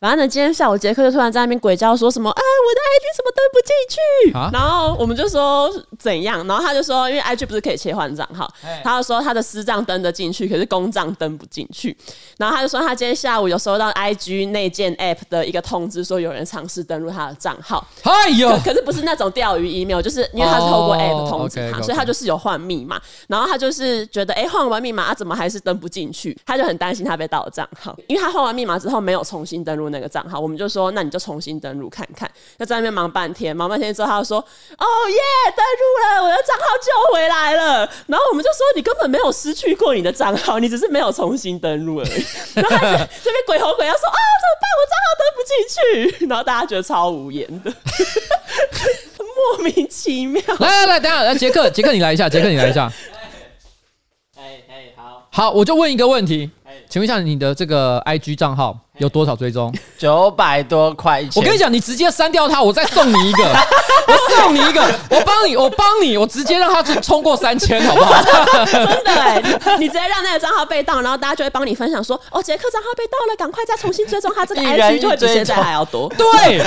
[0.00, 4.38] 反正呢，今天下午杰克就突然在那边鬼叫，说什么啊，我的 IG 怎么登不进去？
[4.38, 6.46] 啊、然后我们就说怎样？
[6.46, 8.48] 然后他就说，因为 IG 不是可以切换账号，
[8.84, 11.96] 他就说他的私账登得进去，可是公账登不进去。
[12.36, 17.84] 然后他就说他今天下午有收到 IG 内建 App 的一个通知，说有人尝试登录他的账号。
[18.04, 18.56] 哎呦！
[18.64, 21.82] 可是不是那种钓鱼 email，就是因为他是透过 App 通知他，oh, okay, okay.
[21.82, 23.00] 所以他就是有换密码。
[23.26, 26.38] 然后他就是觉得，哎、欸，换完密码啊，怎么还是登不进去？
[26.46, 29.87] 他就很担心他被盗账号，因为他换完密码之后没有重新登录。
[29.90, 32.30] 那个账号，我们就说，那你就重新登录看看。
[32.58, 34.38] 要在那边忙半天，忙半天之后，他就说
[34.78, 35.18] ：“哦耶，
[35.56, 42.24] 登录了，我的账号救回来了。”然后我们就说：“你根本没有失去过你的账号，你只是没有重新登录而已。
[42.54, 44.68] ”然后他这边鬼吼鬼叫说：“啊、哦，怎么办？
[44.78, 47.72] 我账号登不进去。”然后大家觉得超无言的，
[49.18, 50.42] 莫名其妙。
[50.58, 52.90] 来来来，等下，来杰克，杰克你来一下，杰克你来一下。
[54.36, 56.50] 哎哎，好，好，我就问一个问题，
[56.88, 58.76] 请问一下你的这个 IG 账号。
[58.98, 59.72] 有多少追踪？
[59.96, 61.30] 九百多块钱。
[61.36, 63.44] 我跟你讲，你直接删掉他，我再送你一个。
[64.08, 68.20] 我送你一个，我帮你，我帮你，我直接让他去冲过三千，好不好？
[68.66, 69.40] 真的哎，
[69.78, 76.60] 你直接让那个账号被盗，然后大家就会帮你分享说：“哦，杰克账号被盗了，赶快再重新追踪他这个 IG，就会比现在还要多。”对，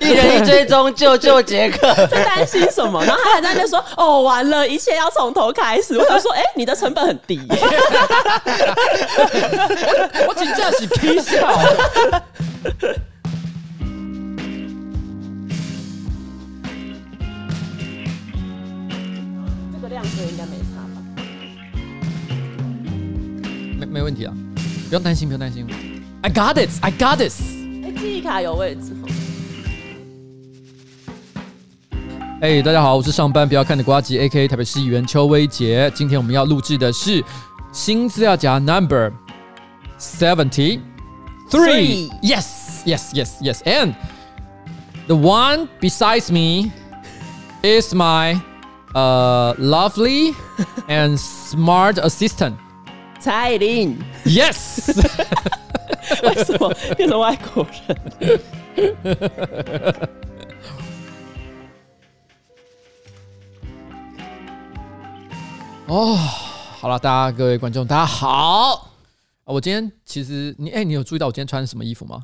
[0.00, 1.94] 一人一追踪，救救杰克。
[2.08, 3.04] 在担心什么？
[3.04, 7.40] 然后他还在那边说：“哦，完了，一切要从头开始。”我想说：“哎，你的成本很低。”
[10.28, 11.36] 我真正是皮笑。
[19.72, 21.02] 这个亮色应该没差吧？
[23.78, 24.34] 没没问题啊，
[24.88, 25.66] 不用担心，不用担心。
[26.22, 27.40] I got it, I got this。
[27.84, 28.92] 哎，记忆卡有位置。
[32.40, 35.90] 哎，大家好，我是上班不要看的瓜吉，A.K.A 台北市议员邱威杰。
[35.94, 37.24] 今天我们要录制的是
[37.75, 40.81] 新资料夹 Number。Seventy
[41.51, 42.09] three.
[42.23, 43.61] Yes, yes, yes, yes.
[43.65, 43.95] And
[45.05, 46.71] the one besides me
[47.61, 48.41] is my
[48.95, 50.33] uh lovely
[50.87, 52.55] and smart assistant.
[53.19, 53.99] 蔡依林。
[54.25, 54.89] Yes.
[56.23, 58.41] 为什么变成外国人？
[65.85, 66.17] 哦，
[66.78, 68.90] 好了，大家各位观众，大家好。
[69.44, 72.22] 我今天其实你哎、你有注意到我今天穿什么衣服吗？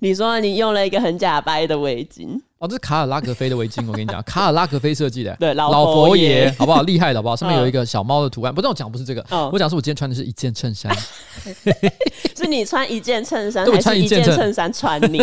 [0.00, 2.38] 你说你用了一个很假掰的围巾。
[2.60, 6.82] 哦，这是卡尔拉格菲的围巾，我跟你讲，卡尔拉格菲设计的， 对，老佛爷，好不好？
[6.82, 7.34] 厉害的好不好？
[7.34, 10.94] 上面有一个小猫的图案，不是我讲，不是这个，我讲是我今天穿的是一件衬衫
[12.36, 15.18] 是你穿一件衬衫，还是一件衬衫穿你？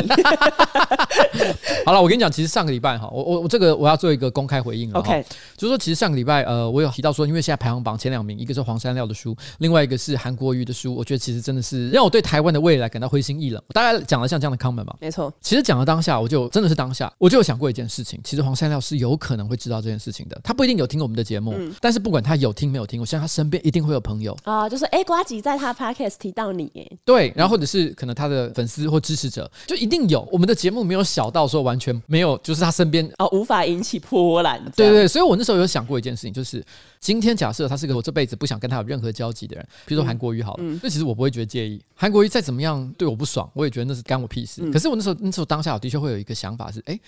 [1.85, 5.23] 好了，我跟你讲，其实上个礼拜哈，我我我这个我要做一个公开回应了，OK，
[5.55, 13.61] 就是说，其实上个礼拜呃，我有提到说，因为现在排行榜前两名，一个是黄山料的书，另外一个是韩国瑜的书，我觉得其实真的是让我对台湾的未来感到灰心意冷。
[13.67, 18.19] 我大概讲了像这样的 comment 嘛，没错，其实讲了当下，我就真的是当下，我就有想过一件事情。
[18.23, 30.27] 其实黄山料是有可能会知道这件事情的，他不一定有听我们的节目，嗯、但是不管他有听没有听，我相信他身边一定会有朋友啊、哦，就是哎，瓜吉在他 podcast 提到你，哎，对，然后或者是可能他的粉丝或支持者，就一定有。
[30.31, 34.63] 我们的节目没有小到说完全没有，就是他身边哦无法引起波澜。
[34.75, 36.63] 对，对对，所以我那时候有想过一件事情，就是
[37.07, 41.81] 今天假设他是个我这辈子不想跟他有任何交集的人，比如说韩国瑜好了，那、其实我不会觉得介意。
[41.95, 44.61] 韩国瑜再怎么样对我不爽，我也觉得那是干我屁事。
[44.61, 46.99] 嗯、可是我那时候那时候当下我的确会有一个想法是，哎。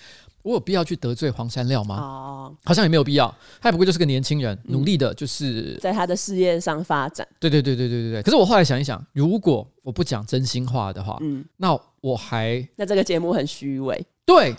[0.42, 1.96] 我有必要去得罪黄山料吗？
[1.96, 3.28] 哦，好像也没有必要。
[3.60, 7.28] 他也不过就是个年轻人，努力的，就是在他的事业上发展。
[7.38, 8.22] 对对对对对对对。
[8.22, 14.02] 可是我后来想一想，如果我不讲真心话的话，嗯，那我还那这个节目很虚伪。
[14.34, 14.54] 对，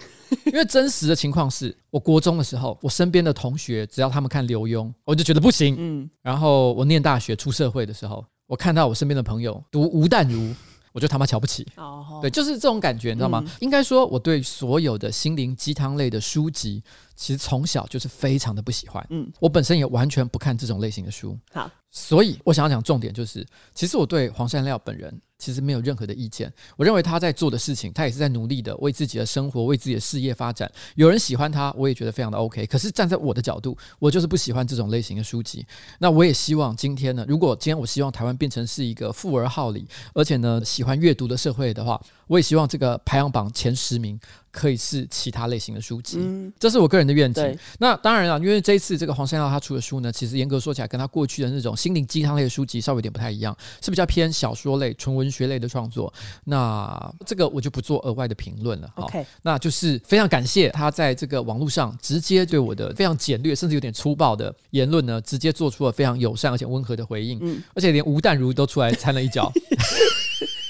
[0.45, 5.75] 因为真实的情况是，我国中的时候，我身边的同学只要他们看刘墉，我就觉得不行。
[5.77, 10.53] 嗯，然后我念大学出社会的时候，我看到我身边的朋友读吴淡如。
[10.93, 13.41] 我就他妈瞧不起哦，对，就是这种感觉，你知道吗？
[13.45, 16.83] 嗯、应该说，我对所有的心灵鸡汤类的书籍，
[17.15, 19.05] 其实从小就是非常的不喜欢。
[19.09, 21.37] 嗯，我本身也完全不看这种类型的书。
[21.51, 25.21] 好，所以我想要讲重点就是，其实我对黄山料本人。
[25.41, 26.53] 其实没有任何的意见。
[26.77, 30.71] 我认为他在做的事情，他也是在努力的为自己的生活、为自己的事业发展。
[30.93, 32.63] 有人喜欢他，我也觉得非常的 OK。
[32.67, 35.65] 可是站在我的角度，我就是不喜欢这种类型的书籍。
[35.97, 41.99] 那我也希望今天呢，如果今天我希望台湾变成是一个富而好礼，而且呢喜欢阅读的社会的话，
[42.31, 44.17] 我也希望这个排行榜前十名。
[44.53, 47.57] 可以是其他类型的书籍，嗯，这是我个人的愿景。
[47.79, 56.13] 那当然了，因为这一次这个黄山耀他出的书呢，其实严格说起来，跟他过去的那种心灵鸡汤类的书籍稍微有点不太一样，是比较偏小说类、纯文学类的创作。
[56.43, 58.91] 那这个我就不做额外的评论了。
[58.95, 67.39] OK，那就是非常感谢他在这个网络上直接对我的非常简略，甚至有点粗暴的言论呢，直接做出了非常友善而且温和的回应。
[67.41, 69.49] 嗯，而且连吴淡如都出来掺了一脚。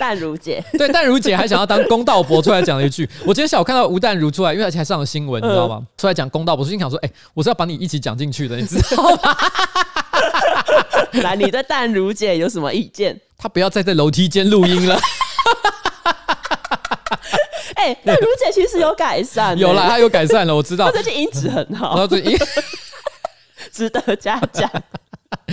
[0.01, 3.07] 淡如姐， 对，淡如姐还想要当公道伯出来讲了一句。
[3.23, 5.77] 我今天下午看到吴淡如出来，因为而且还上了新闻，你知道吗？
[5.79, 9.37] 嗯、出来讲公道伯，我心想说，哎、欸，我是要把你一起讲进去的，你知道吗？
[11.21, 13.21] 来，你对淡如姐有什么意见？
[13.37, 14.99] 她不要再在楼梯间录音了。
[17.75, 20.85] 哎、欸，淡如姐其实有改善、欸，有啦，她有改善了，我知道。
[20.85, 22.35] 她最近音质很好，然后最近
[23.71, 24.67] 值得嘉奖。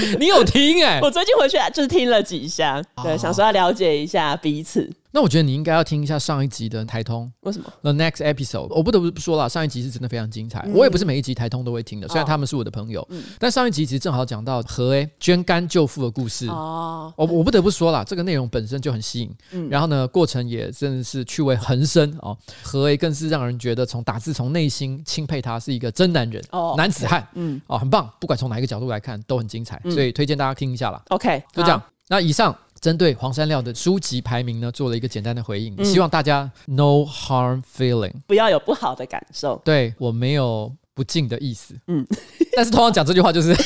[0.18, 1.00] 你有听哎、欸？
[1.02, 4.88] 我最近回去就是听了几下，对，想说要了解一下彼此。
[5.10, 10.60] 那我觉得你应该要听一下上一集的台通，为什么？The next episode，我不得不说了，上一集是真的非常精彩。
[10.66, 16.46] 嗯、我也不是每一集台通都会听的，虽然他们是我的朋友，哦、但上一集其实正好讲到何 A 捐肝救父的故事。
[16.48, 19.34] 哦，我我不得不说了，这个内容本身就很吸引。
[19.52, 22.36] 嗯，然后呢，过程也真的是趣味横生哦。
[22.62, 27.26] 何 A 更是让人觉得从打字从内心钦佩他是一个真男人哦，男子汉。
[27.32, 31.02] 嗯，哦，很棒，不管从哪一个角度来看都很精彩，所以推荐大家听一下啦。
[31.08, 31.82] OK，就这样。
[32.08, 32.54] 那以上。
[32.80, 39.60] 针对黄山料的书籍排名呢，做了一个简单的回应，希望大家 no harm feeling，不要有不好的感受。
[39.64, 42.04] 对，我没有不敬的意思，嗯，
[42.56, 43.54] 但是通常讲这句话就是。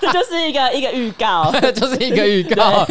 [0.00, 2.86] 这就是一个一个预告， 就是一个预告。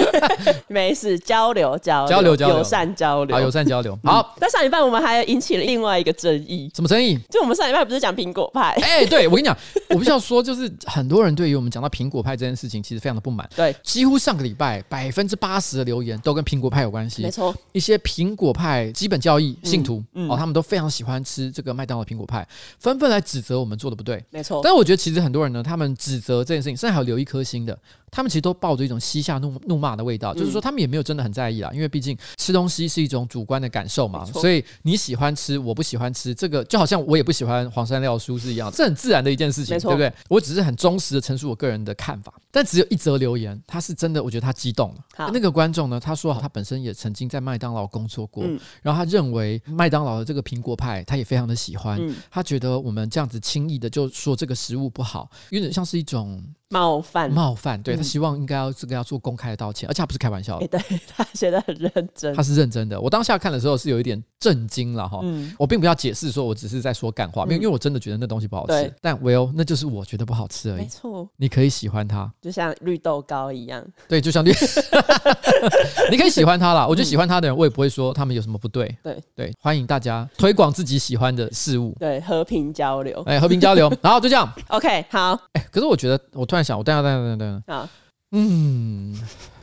[0.68, 3.98] 没事，交流交流交流交流，友善交流，好友善交流。
[4.04, 7.18] 好，但上礼拜我们还引起了另外一个争议，什么争议？
[7.30, 8.72] 就我们上礼拜不是讲苹果派？
[8.82, 9.56] 哎，对我跟你讲，
[9.90, 13.48] 我必须要说，就是很多人对于我们讲到苹果派这件事情，其实非常的不满。
[13.56, 17.24] 对，几乎上个礼拜百分之八十的留言都跟苹果派有关系。
[17.24, 22.48] 没错，一些苹果派基本教义信徒哦，他们都非常喜欢吃这个麦当劳苹果派，
[22.80, 24.24] 纷纷来指责我们做的不对。
[24.30, 27.78] 没错，但我觉得其实很多人呢，他们指责这件事情，甚至还有留一颗心的。
[28.10, 40.12] 他们其实都抱着一种嬉笑怒怒骂的味道，就是说他们也没有真的很在意啦，因为毕竟吃东西是一种主观的感受嘛，所以你喜欢吃，我不喜欢吃，这个就好像我也不喜欢黄山料书是一样，这很自然的一件事情，对不对？
[40.30, 45.30] 我只是很忠实的陈述我个人的看法，但只有一则留言，他是真的，我觉得他激动了。
[45.32, 48.44] 那个观众呢，他说他本身也曾经在麦当劳工作过，
[48.82, 52.02] 然后他认为麦当劳的这个苹果派，他也非常的喜欢，
[52.32, 56.44] 他觉得我们这样子轻易的就说这个食物不好，有点像是一种。
[56.70, 63.00] 冒犯，冒犯，对，他希望应该要这个要做公开的道歉，而且他不是开玩笑的，欸、对 他写的很认真，他是认真的。
[63.00, 74.52] 我当下看的时候是有一点震惊了哈，嗯、我并不要解释说我只是在说干话，没有、嗯、因为我真的觉得那东西不好吃，但 Will 那就是我觉得不好吃而已，没错，你可以喜欢它，就像绿豆糕一样，对，就像绿
[76.12, 79.18] 你可以喜欢它啦，我觉得喜欢它的人，我也不会说他们有什么不对，对。
[79.36, 87.90] 对，欢迎大家推广自己喜欢的事物，对，和平交流，哎，和平交流，然后就这样，OK，好，哎，可是我觉得我突然想，我等下等下等下等下啊，
[88.32, 89.16] 嗯。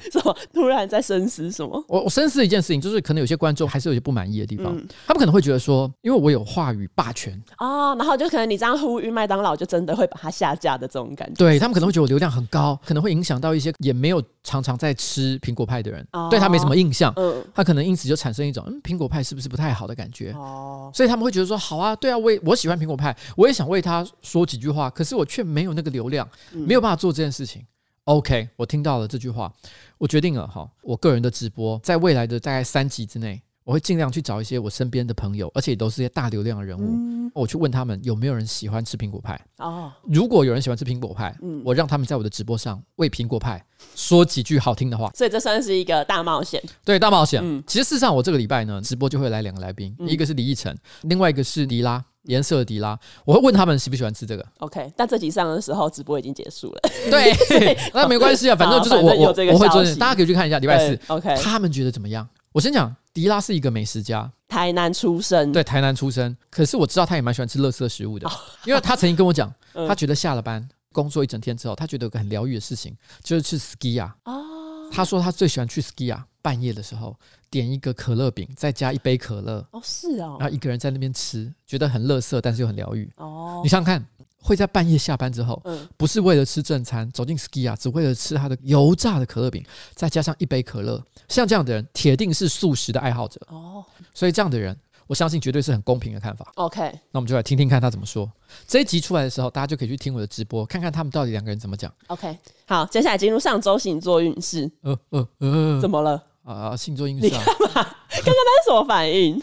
[0.12, 0.36] 什么？
[0.52, 1.82] 突然在深思什么？
[1.88, 11.34] 我我深思一件事情，就是可能有些观众还是有些不满意的地方，嗯、他们可能会觉得说，因为我有话语霸权哦，然后就可能你这样呼吁麦当劳，就真的会把它下架的这种感觉。
[11.36, 17.12] 对，他们可能会觉得我流量很高，可能会影响到一些也没有常常在吃苹果派的人，哦、对他没什么印象。
[17.16, 20.32] 嗯，他可能因此就产生一种嗯，苹果派是不是不太好的感觉？
[20.32, 27.64] 哦，所以他们会觉得说，好啊，对啊，我也我喜欢苹果派，我也想为他说几句话，可是我却没有那个流量，没有办法做这件事情。
[28.04, 29.50] 嗯 OK，我听到了这句话，
[29.96, 39.40] 我决定了哈，我个人的直播在未来的大概三集之内，我会尽量去找一些我身边的朋友，而且也都是些大流量的人物，嗯、我去问他们有没有人喜欢吃苹果派。
[39.56, 43.64] 哦，如果有人喜欢吃苹果派，嗯、我让他们在我的直播上为苹果派
[43.94, 45.10] 说几句好听的话。
[45.14, 46.62] 所以这算是一个大冒险。
[46.84, 47.40] 对，大冒险。
[47.42, 52.04] 嗯、其实事实上，我这个礼拜呢，直播就会来两个来宾，嗯、一个是李奕晨，另外一个是迪拉。
[52.25, 54.47] 颜色的迪拉，我会问他们喜不喜欢吃这个。
[54.59, 56.81] OK，但这集上的时候直播已经结束了。
[57.11, 57.35] 对，
[57.93, 60.99] 那没关系啊，反正就是我我我会做，大家可以去看一下礼拜四。
[61.09, 62.26] OK，他们觉得怎么样？
[62.52, 66.37] 我先讲，迪拉是一个美食家，台南出生，对，台南出生。
[66.50, 68.31] 可是我知道他也蛮喜欢吃垃圾食物的，
[68.64, 69.52] 因为他曾经跟我讲，
[69.88, 74.14] 他觉得下了班工作一整天之后，他觉得有个很疗愈的事情，就是去 ski 啊。
[74.25, 74.45] 哦，
[74.91, 77.17] 他说他最喜欢去 ski 啊，半夜的时候。
[77.50, 79.64] 点一个可乐饼，再加一杯可乐。
[79.71, 80.37] 哦，是哦。
[80.41, 83.09] 然后一个人在那边吃，觉得很乐色，但是又很疗愈。
[83.17, 83.61] 哦。
[83.62, 84.05] 你想想看，
[84.41, 89.64] 会在半夜下班之后，嗯，不是为了吃正餐，走进 ski 啊，只为了吃他的油炸的可乐饼，
[89.95, 91.00] 再加上一杯可乐。
[91.29, 93.41] 像这样的人，铁定是素食的爱好者。
[93.50, 93.85] 哦。
[94.12, 96.50] 所以这样的人，我相信绝对是很公平的看法。
[96.56, 96.80] OK。
[97.11, 98.30] 那我们就来听听看他怎么说。
[98.66, 101.92] 这一集出来的时候，大家就可以去听我的直播，看看他们到底两个人怎么讲。
[102.08, 102.38] OK。
[102.66, 104.70] 好，接下来进入上周星座运势。
[104.82, 106.23] 呃呃呃，怎么了？
[106.44, 107.28] 啊，星座运势啊！
[107.28, 107.73] 你干嘛？
[107.75, 109.40] 刚刚那是什么反应？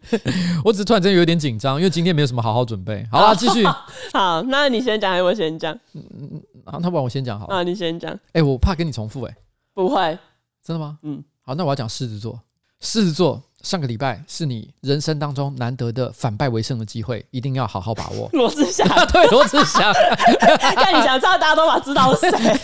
[0.64, 3.06] 我只是突然间有点紧张，因为今天没有什么好好准备。
[3.12, 3.64] 好了，继续。
[4.14, 5.78] 好，那你先讲还是我先讲？
[5.92, 7.56] 嗯，那不然我先讲好了。
[7.56, 8.18] 啊，你先讲。
[8.32, 9.36] 哎，我怕跟你重复，哎，
[9.74, 10.18] 不会，
[10.64, 10.98] 真的吗？
[11.02, 12.40] 嗯，好，那我要讲狮子座。
[12.80, 18.28] 狮子座，上个礼拜是你人生当中难得的反败为胜的机会，一定要好好把握。
[18.34, 19.92] 罗志祥， 对，罗志祥。
[20.76, 22.60] 看你想知道，大家都把知道是谁。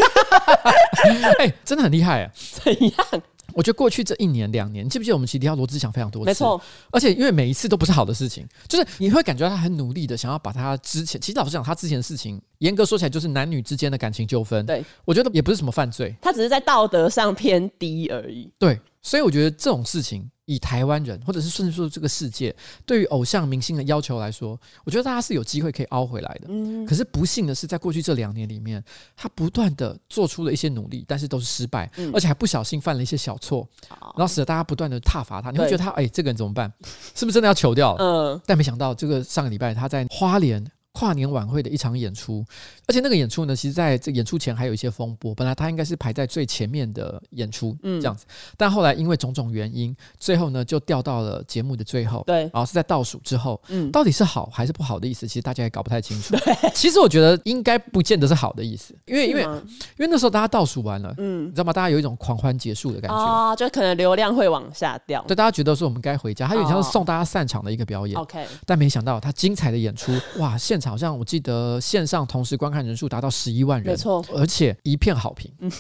[1.41, 2.31] 哎，真的很厉害啊！
[2.63, 3.23] 怎样？
[3.53, 6.31] 我觉得过去这一年两年，你记不记得我们其实提到罗志祥非常多次？
[6.31, 6.61] 没错，
[6.91, 14.65] 而且因为每一次都不是好的事情，就是你会感觉到他很努力的想要把他之前，其实老实讲，他之前的事情，严格说起来就是男女之间的感情纠纷。
[14.67, 18.51] 对，我觉得也不是什么犯罪，他只是在道德上偏低而已。
[18.59, 20.31] 对，所以我觉得这种事情。
[20.47, 26.49] 以台湾人，或者是甚至说这个世界对于偶像明星的要求来说，我觉得大家是有机会可以凹回来的。
[26.49, 28.85] 嗯，可是不幸的是，在过去这两年里面，
[29.17, 35.51] 他不断的做出了一些努力，但是都是失败，嗯、而且还不小心犯了一些小错，然后使得大家不断的挞伐他。
[35.51, 36.71] 你会觉得他，哎，这个人怎么办？
[37.17, 38.05] 是不是真的要求掉了？
[38.05, 40.63] 嗯，但没想到这个上个礼拜他在花莲。
[40.95, 42.45] 跨年晚会的一场演出，
[42.87, 45.35] 而且那个演出呢，其实在这演出前还有一些风波。
[45.35, 48.25] 本来他应该是排在最前面的演出，嗯，这样子，
[48.57, 56.37] 但后来因为种种原因，最后呢就掉到了节目的最后，对，然后是在倒数之后，嗯，到底是好还是不好的意思，其实大家也搞不太清楚。
[56.39, 61.73] 对，其实我觉得应该不见得是好的意思，因为因为因为那时候大家倒数完了，嗯，你知道吗？
[61.73, 63.17] 大家有一种狂欢结束的感觉。
[63.17, 71.55] 啊，就可能流量会往下掉，对，大家觉得说我们该回家，他有点像是送大家散场的一个表演，OK，但没想到他精彩的演出，哇，现场好像我记得。
[71.55, 75.71] 呃，线上同时观看人数达到十一万人，没错，而且一片好评，嗯，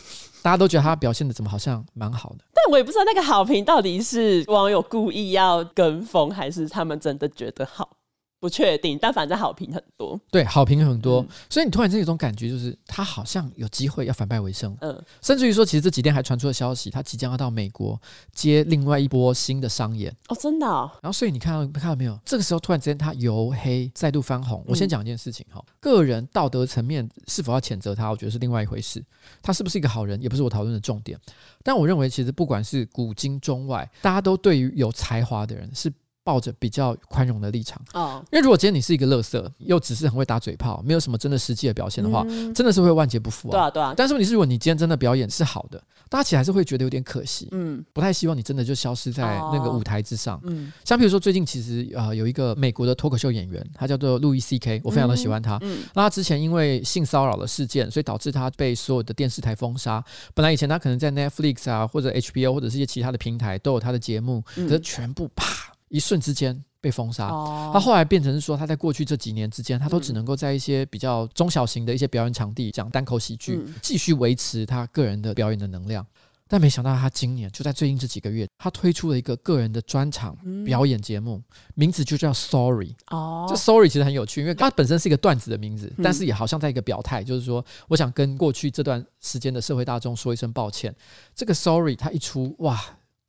[0.40, 7.90] 大家都觉得他表现的怎么好像蛮好的，但我也不知道那个好评到底是网友故意要跟风，还是他们真的觉得好。
[8.45, 10.21] 不确定，但反正好评很多。
[10.31, 14.77] 对，好评很多，嗯、所以你突然间有一种感觉，就是他好像有机会要反败为胜。
[14.83, 17.99] 嗯，甚至于说，其实这几天还传出了消息，他即将要到美国
[18.35, 20.15] 接另外一波新的商演。
[20.29, 20.91] 哦，真的、哦。
[21.01, 22.21] 然后，所以你看到看到没有？
[22.23, 24.63] 这个时候突然之间他由黑再度翻红。
[24.67, 29.03] 我先讲一件事情哈，嗯、个人道德层面是否要谴责他，我觉得是另外一回事。
[29.43, 31.19] 他是不是一个好人，也不是我讨论的重点。
[31.63, 35.91] 但我认为，其实不管是古今中外，大家都对于有才华的人是。
[36.25, 43.52] 抱着比较宽容的立场哦，因为如果今天你是一个乐色，又只是很会打嘴炮，没有什么真的实际的表现的话，真的是会万劫不复啊。
[43.52, 43.95] 对啊，对啊。
[43.95, 50.40] 但是问题是，如果你今天真的表演是好的，大家其实还是会觉得有点可惜，嗯，不太希望你真的就消失在那个舞台之上。
[50.45, 55.59] 嗯，像比如说最近其实呃有一个美国的脱口秀演员，他叫做路易 C.K.，我非常的喜欢他。
[55.61, 60.02] 嗯，那他之前因为性骚扰的事件，所以导致他被所有的电视台封杀。
[60.33, 65.45] 本来以前他可能在 Netflix 啊或者 HBO 或者是一些其他的平台都有他的节目，可是全部啪
[65.95, 66.63] 一瞬之间。
[66.85, 67.29] 被封杀，
[67.73, 76.07] 他后来变成是说，他在过去这几年之间，他都只能够在一些比较中小型的一些表演场地讲单口喜剧，继续维持他个人的表演的能量。
[76.47, 80.37] 但没想到他今年就在最近这几个月，他推出了一个个人的专场
[80.67, 81.41] 表演节目，
[81.75, 82.95] 名字就叫 Sorry。
[83.07, 90.95] 哦，这 Sorry 其实很有趣，因为它本身是一个段子的名字，但是也好像在一个表态，就是说，我想跟过去这段时间的社会大众说一声抱歉。
[91.35, 92.79] 这个 Sorry 他一出，哇！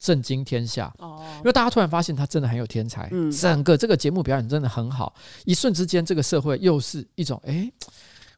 [0.05, 1.19] 震惊天下哦！
[1.37, 5.15] 因为大家突然发现他真的很有天才，嗯，整个这个节目表演真的很好。
[5.45, 7.67] 一瞬之间，这个社会又是一种哎，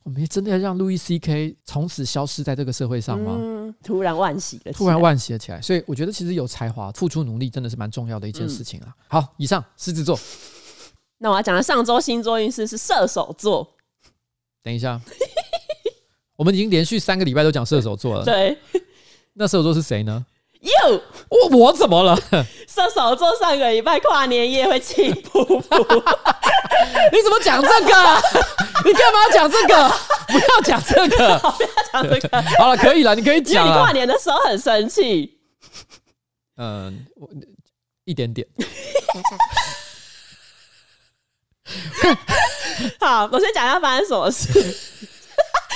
[0.04, 1.58] 我们真的要让路易 C.K.
[1.66, 3.36] 从此消失在这个社会上吗？
[3.38, 5.62] 嗯，突然万喜了，突然万喜了起来。
[5.62, 8.88] 所以我觉得其实有才华、付出努力真的是蛮重要的一件事情啊。
[8.88, 10.18] 嗯、好，以上狮子座。
[11.18, 13.68] 那我要讲的上周星座运势是射手座。
[14.64, 15.02] 等一下，
[16.38, 18.24] 我们已经连续三个礼拜都讲射手座了。
[18.26, 18.58] 对，
[19.34, 20.26] 那射手座是谁呢？
[20.62, 22.18] 哟，我我怎么了？
[22.68, 25.80] 射手座上个礼拜跨年夜会气噗噗，
[27.12, 28.22] 你怎么讲这个？
[28.86, 29.90] 你干嘛讲这个？
[30.28, 32.42] 不要讲这个，不要讲这个。
[32.58, 33.66] 好了，可以了，你可以讲。
[33.66, 35.40] 你跨年的时候很生气。
[36.58, 37.30] 嗯，我
[38.04, 38.48] 一点点。
[43.00, 44.78] 好，我先讲一下发生什么事。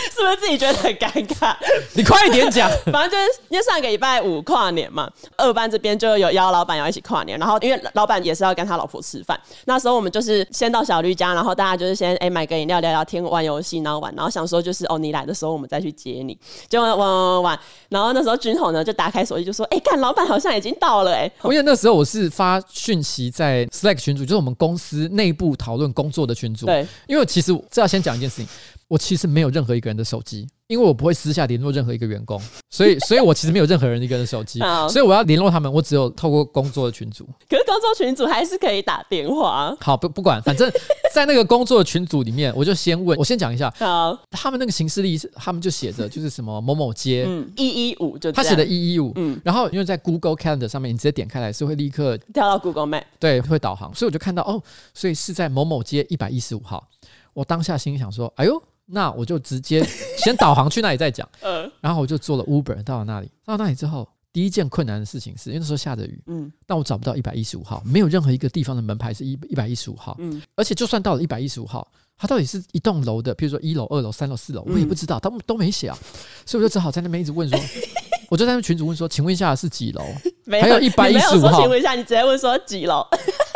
[0.13, 1.55] 是不是自己觉得很尴尬？
[1.93, 2.70] 你快一点讲。
[2.91, 16.38] 反正就是因为上个礼拜五跨年嘛，二班这边就有邀老板要一起跨年，然后因为老板也是要跟他老婆吃饭，那时候我们就是先到小绿家，然后大家就是先哎、欸、买个饮料聊聊天，玩游戏，然后玩，然后想说就是哦你来的时候我们再去接你，
[16.70, 28.48] 结果玩玩玩玩，然后那时候君宏呢就打开手机就说哎看、欸、老板好像已经到了哎、欸，因为那时候我是发讯息在 Slack 群组，就是我们公司内部讨论工作的群组，对，因为其实这要先讲一件事情。
[28.88, 37.25] 我其实没有任何一个人的手机，因为我不会私下联络任何一个员工， 所以，所以我其实没有任何人一个人的手机，所以我要联络他们，我只有透过工作的群组。
[37.50, 39.75] 可是工作群组还是可以打电话。
[39.79, 40.71] 好，不不管，反正
[41.13, 54.62] 在那个工作的群组里面，我就先问，我先讲一下，好，他们那个行事历，他们就写着就是什么某某街，嗯，一一五就他写的一一五，嗯，然后因为在 Google Calendar 上面，你直接点开来是会立刻跳到 Google Map，对，会导航，所以我就看到哦，
[54.93, 56.88] 所以是在某某街一百一十五号，
[57.33, 58.62] 我当下心里想说，哎呦。
[58.85, 59.85] 那我就直接
[60.17, 63.29] 先导航去那里再讲， 嗯，然后我就坐了 Uber 到了那里。
[63.45, 75.97] 到那里之后，第一件困难的事情是因为那时候下着雨，嗯，但我找不到一百一十五号，没有任何一个地方的门牌是一一百一十五号，嗯，而且就算到了一百一十五号，它到底是一栋楼的，比如说一楼、二楼、三楼、四楼，我也不知道，他们都没写啊，
[76.45, 77.59] 所以我就只好在那边一直问说，
[78.29, 80.03] 我就在那群主问说，请问一下是几楼？
[80.45, 81.62] 没还有一百一十五号。
[81.62, 83.05] 请问一下，你直接问说几楼？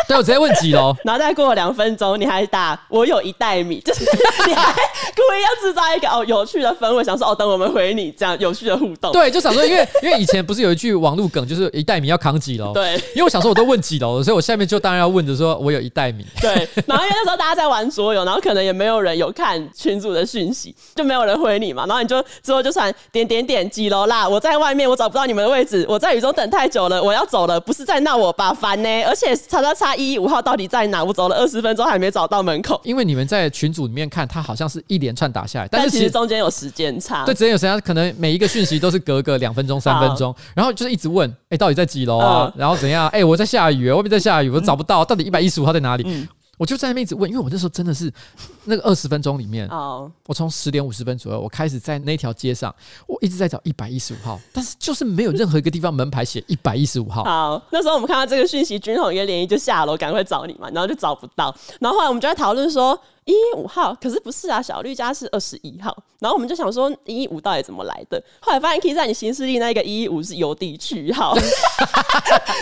[0.08, 4.06] 对，我直接问几楼， 然后再过了两分钟，你还打我有一袋米， 就是
[4.46, 9.12] 你还故意要制造一个哦有趣的氛围，想说哦等我们回你这样有趣的互动。
[9.12, 12.72] 对，就想说，因为因为以前不是有一句网络梗，就是一袋米要扛几楼？
[12.72, 16.24] 对，因为我想说我都问几楼了，所以我下面就当然要问着说我有一袋米。
[16.40, 16.50] 对，
[16.86, 28.54] 然后因为那时候大家在玩桌游，然后可能也没有人有看群主的讯息，就没有人回你嘛，然后你就之后就传点点点几楼啦，我在外面，我找不到你们的位置，我在雨中等太久了，我要走了，不是在闹我吧？
[28.54, 30.86] 烦呢，而且叉叉叉一一五号到底在。
[30.88, 31.04] 哪？
[31.04, 32.80] 我走了二十分钟还没找到门口。
[32.84, 37.26] 因为你们在群组里面看，他好像是一连串打下来，但是其实中间有时间差。
[37.26, 42.54] 对，之间有时间，可能每一个讯息都是隔个两分钟、三分钟，然后就是一直问，哎、欸，到底在几楼啊？
[42.56, 43.08] 然后怎样？
[43.08, 46.04] 哎、欸，我在下雨，外面在下雨，我找不到，到底一百一十五号在哪里？
[46.06, 48.12] 嗯我就在那边一直问，因为我那时候真的是
[48.66, 50.10] 那个二十分钟里面，oh.
[50.28, 52.74] 我从十点五十分左右，我开始在那条街上，
[53.08, 57.24] 我一直在找一百一十五号，但是就是没有任何一个地方门牌写一百一十五号。
[57.24, 63.00] 好，那时候我们看到这个讯息，军统一个联谊就下楼赶快找你嘛，然后就找不到，然后后来我们就在讨论说。
[63.26, 64.62] 一一五号，可是不是啊？
[64.62, 68.24] 小绿家是二十一号，然后我们就想说一一五到底怎么来的？
[68.40, 71.34] 后来发现可以在你行事历那个一一五是邮递区号，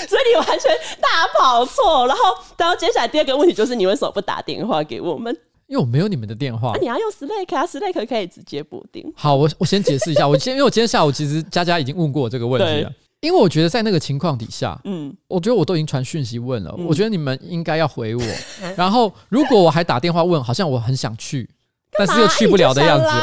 [0.07, 2.07] 所以你完全大跑错。
[2.07, 2.23] 然后，
[2.57, 5.37] 然后接下来第二个问题就是你为什么不打电话给我们？
[5.67, 6.69] 因为我没有你们的电话。
[6.71, 9.05] 啊、你要用 Slack 啊，Slack 可以直接拨电。
[9.15, 12.91] 好，我我先解释一下，我今因为我今天下午其实佳佳已经问过我这个问题了。
[13.23, 18.23] 因为我觉得在那个情况底下，嗯，我觉得我都已经传讯息问了，嗯、我觉得你们应该要回我。
[18.75, 21.49] 然后如果我还打电话问，好像我很想去，
[21.97, 23.05] 但是又去不了的样子。
[23.05, 23.21] 啊，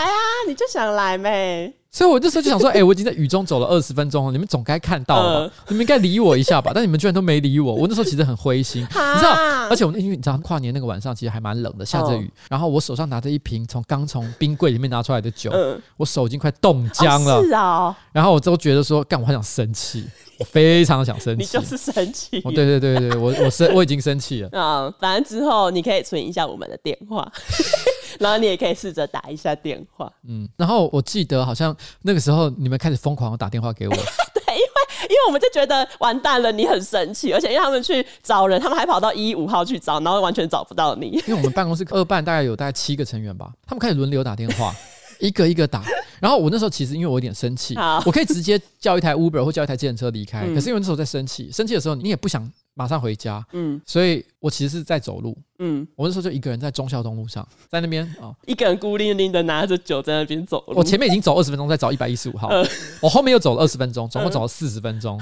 [0.50, 1.73] 你就想来呗。
[1.92, 5.54] 所以我那时候就想说， 哎、欸，我已经在雨中走了二十分钟了，你们总该看到了吧？
[5.57, 6.71] 呃、你们应该理我一下吧？
[6.73, 9.35] 但你们居然都没理我，我那时候其实很灰心，你知道？
[9.69, 17.38] 而且我因为你知道跨年那个晚上其实还蛮冷的，下着雨，哦、然后我手上拿着一瓶从刚从冰柜里面拿出来的酒，呃、我手已经快冻僵了。
[17.38, 20.04] 哦是哦、然后我都觉得说，干，我很想生气，
[20.38, 21.42] 我非常想生气。
[21.42, 22.40] 你就是生气。
[22.45, 24.49] 哦，对对对对，我我生我已经生气了。
[24.52, 27.31] 啊、嗯，反正之后你可以存一下我们的电话。
[28.18, 33.94] 然后你也可以试着打一下电话，嗯，然后我记得好像那个时候你们开始疯狂打电话给我，
[34.35, 41.09] 对，因为因为我们就觉得完蛋了，你很生气，而且因为他们去找人，他们还跑到一一五号去找，然后完全找不到你。
[41.27, 44.75] 因为我们办公室二办大概有大概七个成员吧，他们开始轮流打电话，
[45.18, 45.83] 一个一个打。
[46.20, 52.51] 然后我那时候其实因为我有点生气，我可以直接叫一台 Uber 或叫一台计程车离开，嗯、可是因为那时候在生气，生气的时候你也不想。
[52.81, 60.73] 马上回家，嗯，所以我其实是在走路，嗯，我那时候就一个人在忠孝东路上，在那边啊，一个人孤零零的拿着酒在那边走路。
[60.75, 62.66] 我前面已经走二十分钟，在找一百一十五号，呃、
[63.03, 65.19] 我后面又走了二十分钟，总共走了四十分钟。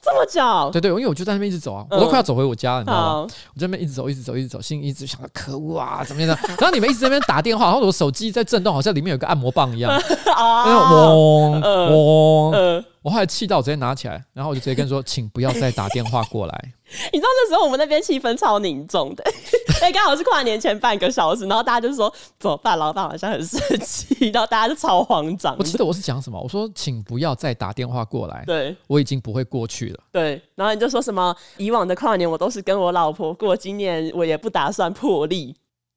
[0.00, 0.70] 这么久？
[0.72, 3.04] 对对，因为我就在那边一直走啊，我都快要走回我家了，你知道吗？
[3.04, 3.20] 好。
[3.22, 6.38] 我在那边一直走，一直走，一直走，心里一直想着可恶啊，怎么样的？
[6.58, 9.92] 然后你们一直在那边打电话，然后我手机在震动，好像里面有个按摩棒一样，
[10.34, 10.64] 啊。
[11.06, 12.84] 嗡嗡。
[13.02, 16.72] 我后来气到我直接拿起来，然后我就直接跟说，请不要再打电话过来。
[17.12, 19.22] 你知道那时候我们那边气氛超凝重的，
[19.82, 22.78] 哎，刚好是跨年前半个小时，然后大家就说怎么办？
[22.78, 25.54] 老板好像很生气，然后大家就超慌张。
[25.58, 26.40] 我记得我是讲什么？
[26.40, 28.42] 我说请不要再打电话过来。
[28.46, 30.00] 对，我已经不会过去了。
[30.10, 31.34] 对，然后你就说什么？
[31.58, 35.54] 以往的跨年我都是跟我老婆过，今年我也不打算破例。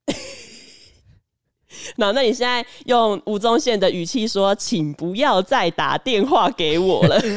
[1.97, 7.21] 那那你现在用吴宗宪的语气说，请不要再打电话给我了。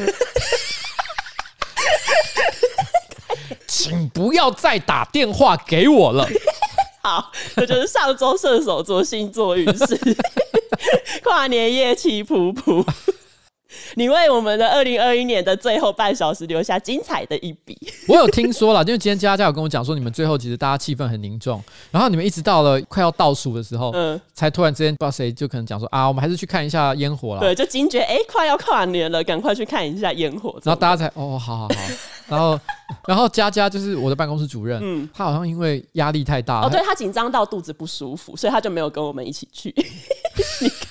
[3.67, 6.27] 请不要再打电话给我了。
[7.03, 9.99] 好，这就是上周射手座星座运势，
[11.23, 12.83] 跨年夜气噗噗。
[13.95, 17.77] 你为我们的二零二一年的最后半小时留下精彩的一笔。
[18.07, 27.41] 我有听说了，因为今天佳佳有跟我讲说，你们最后其实大家气氛很凝重，然后你们一直到了快要倒数的时候，嗯，才突然之间不知道谁就可能讲说啊，我们还是去看一下烟火了。
[27.41, 30.59] 对，就惊觉哎，快要跨年了，赶快去看一下烟火。
[30.63, 31.75] 然后大家才哦，好好好。
[32.27, 32.59] 然后，
[33.07, 39.73] 然后佳佳就是我的办公室主任，嗯，他好像因为压力太大，哦，对，他紧张到肚子不舒服，所以他就没有跟我们一起去。
[40.61, 40.89] 你看。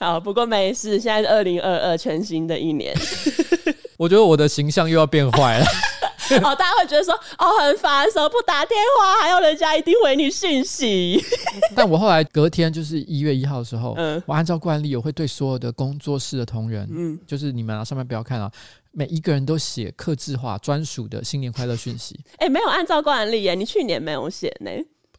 [0.00, 0.98] 好，不过没事。
[0.98, 2.96] 现在是二零二二，全新的一年。
[3.98, 5.66] 我觉得我的形象又要变坏了。
[6.42, 11.22] 哦，大家会觉得说，哦，很烦，什么不打电话，还要人家一定回你讯息。
[11.76, 18.50] 但我后来隔天就是一月一号的时候，嗯，我按照惯例，我会对所有的工作室的同仁，嗯，就是你们啊，上面不要看啊，
[18.92, 22.18] 每一个人都写刻字化专属的新年快乐讯息。
[22.38, 24.70] 哎、欸，没有按照惯例耶，你去年没有写呢。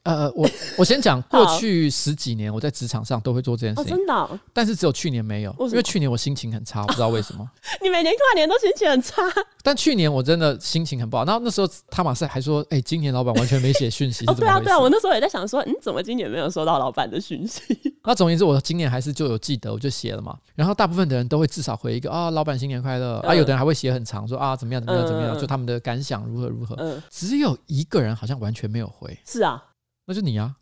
[0.03, 4.39] 呃，我我先讲， 过去十几年我在职场上都会做这件事情，哦、真的、哦。
[4.51, 7.47] 但是只有去年没有，因为去年我心情很差， 不知道为什么。
[7.81, 9.21] 你每年跨年都心情很差。
[9.63, 11.23] 但去年我真的心情很不好。
[11.23, 14.25] 然后那时候他马赛还说：“哎、欸，今年老板完全没写讯息。
[14.25, 17.61] 哦”对啊，对啊，我那时候也在想说：“嗯，怎么今年没有收到老板的讯息？”
[18.03, 20.35] 那总而言之，我今年还是就有记得，我就写了嘛。
[20.55, 23.35] 然后大部分的人都会至少回一个啊，老板新年快乐、嗯、啊。
[23.35, 26.75] 有的人还会写很长，说啊怎么样怎么样怎么样，就他们的感想如何如何。
[26.79, 29.15] 嗯、只有一个人好像完全没有回。
[29.27, 29.63] 是啊，
[30.05, 30.55] 那就你啊。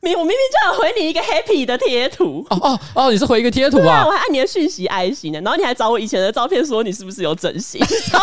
[0.00, 4.00] 明我明明就要回你一个 happy 的贴图哦哦哦，你是回一个贴图啊？
[4.00, 8.18] 啊我还按你的讯息爱心呢，然后你还找我以前的照片说你是不是有整形，超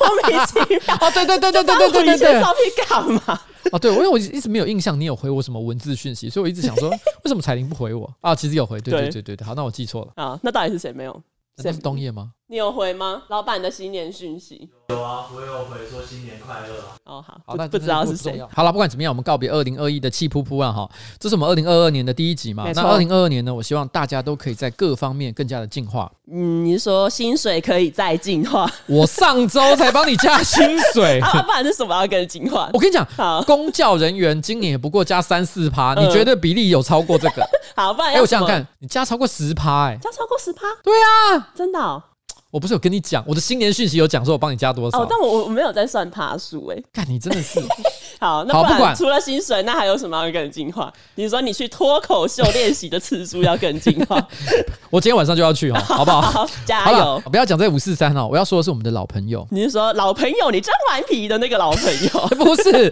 [0.00, 3.38] 莫名其妙 哦，对对对对对对对对，以前照片干嘛？
[3.70, 6.88] 哦，对，因为我一直没有印象你有回我什么文字讯息，所以我一直想说
[7.22, 8.34] 为什么彩玲不回我啊？
[8.34, 11.22] 其实有回，对对对对对，好，那我记错了啊，那到底是谁没有？
[11.62, 12.30] 那是冬夜吗？
[12.50, 13.24] 你有回吗？
[13.28, 16.96] 老板的新年讯息有啊，我有回说新年快乐啊。
[17.04, 18.42] 哦，好，好，那不知道是谁。
[18.50, 20.90] 好了，不管怎么样，我们告别二零二一的气噗噗啊哈。
[21.18, 22.64] 这是我们二零二二年的第一集嘛？
[22.74, 23.54] 那二零二二年呢？
[23.54, 26.10] 我希望大家都可以在各方面更加的进化。
[26.32, 28.66] 嗯，你是说薪水可以再进化？
[28.86, 32.70] 我上周才帮你加薪水， 不然是什么要更进化？
[32.72, 33.06] 我跟你讲，
[33.44, 37.46] 公教人员今年也不过加三四趴，你觉得比例有超过这个？
[37.76, 40.62] 好，不然哎，我想想看，你加超过十趴，哎，加超过十趴？
[40.82, 42.02] 对啊，真的。
[42.50, 45.02] 我不是有跟你讲，我的新年讯息有讲说我帮你加多少？
[45.02, 46.82] 哦，但我我没有在算趴数哎。
[46.92, 47.60] 看你真的是
[48.18, 50.92] 好，那不管除了薪水，那还有什么要更进化？
[51.16, 54.16] 你说你去脱口秀练习的次数要更进化？
[54.90, 56.22] 我今天晚上就要去哦， 好不好？
[56.22, 57.22] 好，加油！
[57.30, 59.46] 不要讲这五四三哦，我要说的是我们的老朋友。
[59.50, 60.50] 你是说老朋友？
[60.50, 61.84] 你真顽皮的那个老朋
[62.14, 62.28] 友？
[62.38, 62.90] 不是，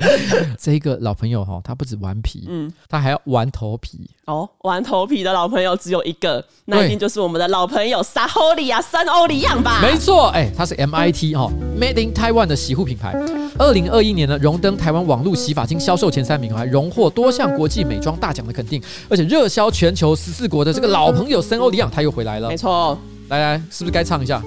[0.61, 4.11] 这个老朋友哈，他不止顽皮，嗯，他还要玩头皮。
[4.27, 9.79] 哦，玩头皮的老朋友只有一个，那一定就是我们的老朋友沙欧里亚森欧里漾吧？
[9.81, 13.15] 没错，哎，它是 MIT 哈，Made in Taiwan 的洗护品牌。
[13.57, 22.49] 二零二一年呢，荣登台湾网络洗发精销售前三名，还荣获多项国际美妆大奖的肯定，而且热销全球十四国的这个老朋友森欧里亚他又回来了。
[22.49, 24.43] 没错，来来，是不是该唱一下？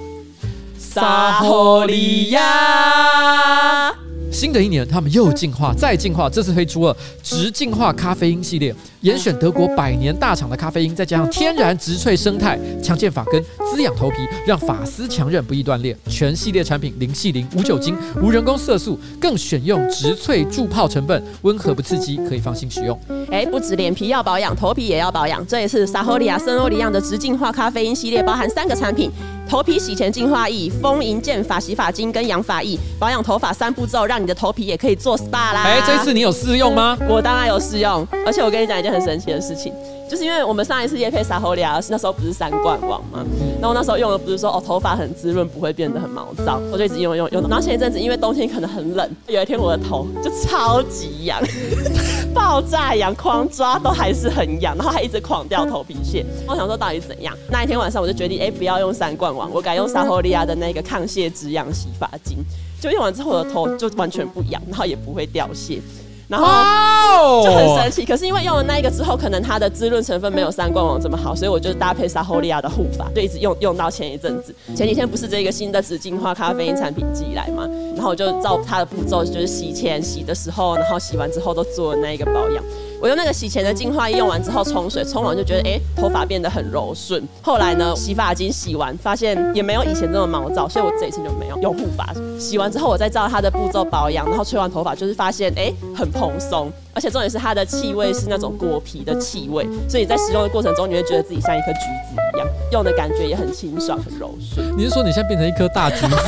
[0.78, 3.94] 沙欧里亚。
[4.32, 15.96] 新的一年，他们又进化，再进化，这次推出了直净化咖啡因系列，严选德国百年大厂的咖啡因，再加上天然植萃生态，强健发根，滋养头皮，让发丝强韧不易断裂。
[16.06, 22.98] 全系列产品零系零、无酒精、无人工色素，更选用植萃助泡成分，温和不刺激，可以放心使用。
[23.30, 25.46] 哎，不止脸皮要保养，头皮也要保养。
[25.46, 29.10] 这一次萨霍利亚森欧里漾的植净化咖啡因系列，包含三个产品。
[29.48, 35.64] 头皮洗前净化液、丰盈健发洗发精跟养发液，保养头发三步骤，让你的头皮也可以做 SPA 啦。
[35.64, 36.96] 哎，这次你有试用吗？
[37.08, 39.72] 我当然有试用，而且我跟你讲一件很神奇的事情。
[40.08, 43.24] 就是因为我们上一次业配萨霍利亚，那时候不是三冠王嘛，
[43.60, 47.40] 然后那时候用的不是说哦头发很滋润，不会变得很毛躁，我就一直用用用。
[47.42, 51.40] 然后前一阵子因为冬天可能很冷，有一天我的头就超级痒，
[52.34, 56.26] 爆炸痒，狂抓都还是很痒，然后还一直狂掉头皮屑。
[56.44, 57.32] 我想说到底怎样？
[57.48, 62.38] 那一天晚上我就决定，哎，不要用三冠王，我改用萨霍利亚的那个抗屑止痒洗发精。
[62.80, 65.80] 就用完之后我的头就完全不痒，然后也不会掉屑。
[66.30, 74.54] 然后就很神奇，可是因为用了那一个之后，可能它的滋润成分没有三冠王这么好，所以我就搭配萨霍利亚的护发，就一直用用到前一阵子。
[74.76, 82.62] 前几天不是这个新的植净化咖啡因产品寄来嘛，然后我就照它的步骤，就是洗前、洗的时候，然后洗完之后都做了那一个保养。
[83.00, 87.26] 我用那个洗前的净化液用完之后冲水，冲完就觉得哎、欸，头发变得很柔顺。
[87.40, 92.06] 后来呢，洗发精洗完发现也没有以前这么毛躁，所以我这一次就没有用护发。
[92.38, 104.76] 洗完之后，我再照它的步骤保养，然后吹完头发就是发现哎、欸，很蓬松，而且重点是它的气味是那种果皮的气味，所以在使用的过程中你会觉得自己像一颗橘子一样，用的感觉也很清爽很柔顺。
[104.76, 106.16] 你是说你现在变成一颗大橘子？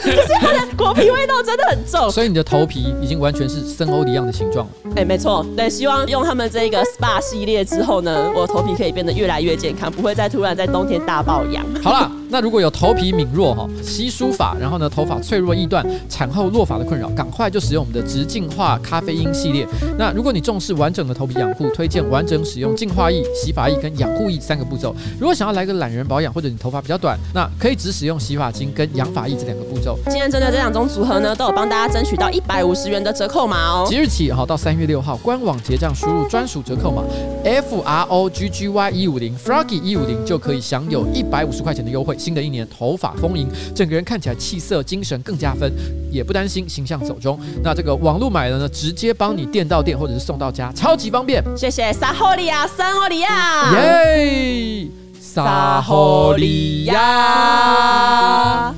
[0.00, 4.72] 可是它的果皮味道真的很重，所以你的头皮已经完全是森欧一样的形状了。
[4.90, 11.64] 哎、欸，没错，对，希望用他们这个 SPA 系列之后呢，我的头皮可以变得越来越健康，不会再突然在冬天大爆痒。
[11.82, 19.66] 好了，那如果有头皮敏弱哈、稀疏法，然后呢头发脆弱易断、产后落发的困扰，赶快就使用我们的植净化咖啡因系列。
[19.98, 24.94] 那如果你重视完整的头皮养护，推荐完整使用净化液、洗发液跟养护液三个步骤。
[25.18, 29.98] 如果想要来个懒人保养，或者你头发比较短，那可以只使用洗发精跟养发液这两个步骤。
[30.04, 33.86] 今天针对这两种组合呢，都有帮大家争取到一百五十元的折扣码哦。
[33.88, 37.02] 即日起哈到三月六号，官网结账输入专属折扣码
[37.44, 42.16] F R O G G Y 一五零 Froggy 一五零就可以享有一百五十块钱的优惠。
[42.18, 45.72] 新的一年头发丰盈，整个人看起来气色精神更加分，
[46.10, 47.38] 也不担心形象走中。
[47.64, 51.42] 那这个网络买了呢，直接帮你店到店或者是送到家，超级方便。
[51.56, 54.88] 谢谢萨霍利亚森欧里漾，耶，
[55.20, 58.74] 萨霍利亚。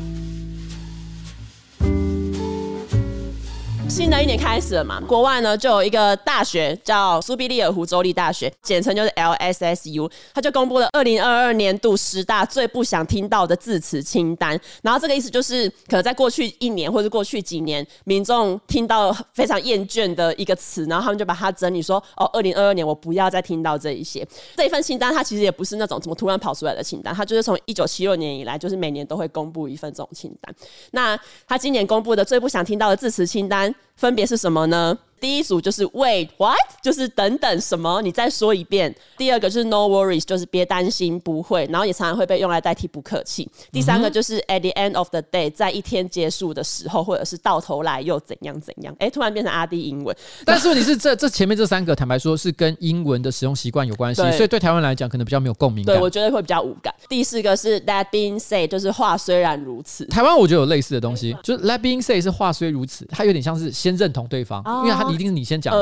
[3.95, 14.61] 新的一年开始了嘛，国外呢就有一个大学叫苏必利尔湖州立大学，简称就是 LSSU，他就公布了二零二二年度十大最不想听到的字词清单。
[14.83, 24.27] 然后这个意思就是，可能在过去一年或者过去几年，民众听到非常厌倦的一个词，然后他们就把它整理说：哦，二零二二年我不要再听到这一些。
[24.57, 30.53] 这一份清单它其实也不是那种怎么突然跑出来的清单，它就是从一九七六年以来，就是每年都会公布一份这种清单。
[30.91, 33.73] 那他今年公布的最不想听到的字词清单。
[33.97, 34.99] 分别是什么呢？
[35.21, 38.95] 第一组就是 Wait what，就是等等什么，你再说一遍。
[39.17, 41.67] 第二个就是 No worries，就是别担心，不会。
[41.71, 43.49] 然后也常常会被用来代替不客气。
[43.73, 48.95] 第三个就是 At the end of the day，在一天结束的时候，或者是到头来又怎样怎样。
[48.99, 50.15] 哎，突然变成阿弟英文。
[50.45, 55.97] 但是问题是，这这前面这三个，坦白说是跟英文的使用习惯有关系，所以对台湾来讲可能比较没有共鸣感。
[55.97, 56.95] 对，我觉得会比较无感。
[57.09, 60.05] 第四个是 That being said，就是话虽然如此。
[60.07, 65.75] 台湾我觉得有类似的东西，就是 That being said 是话虽如此，它有点像是先认同对方，因为他一定是你先讲。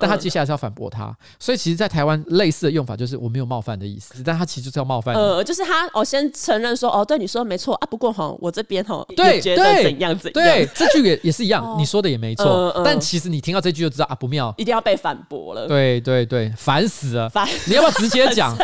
[0.00, 5.14] 但他接下来是要反驳他，所以其实，在台湾类似的用法就是我没有冒犯的意思，但他其实就是要冒犯。
[5.14, 15.66] 呃，就是他，我先承认说，哦，对，你说的没错啊，不过哈，我这边哈，对，觉得怎样怎样，对，这句也也是一样，你说的也没错，但其实你听到这句就知道啊，不妙，一定要被反驳了。
[15.66, 17.48] 对对对，烦死了，烦！
[17.66, 18.56] 你要不要直接讲？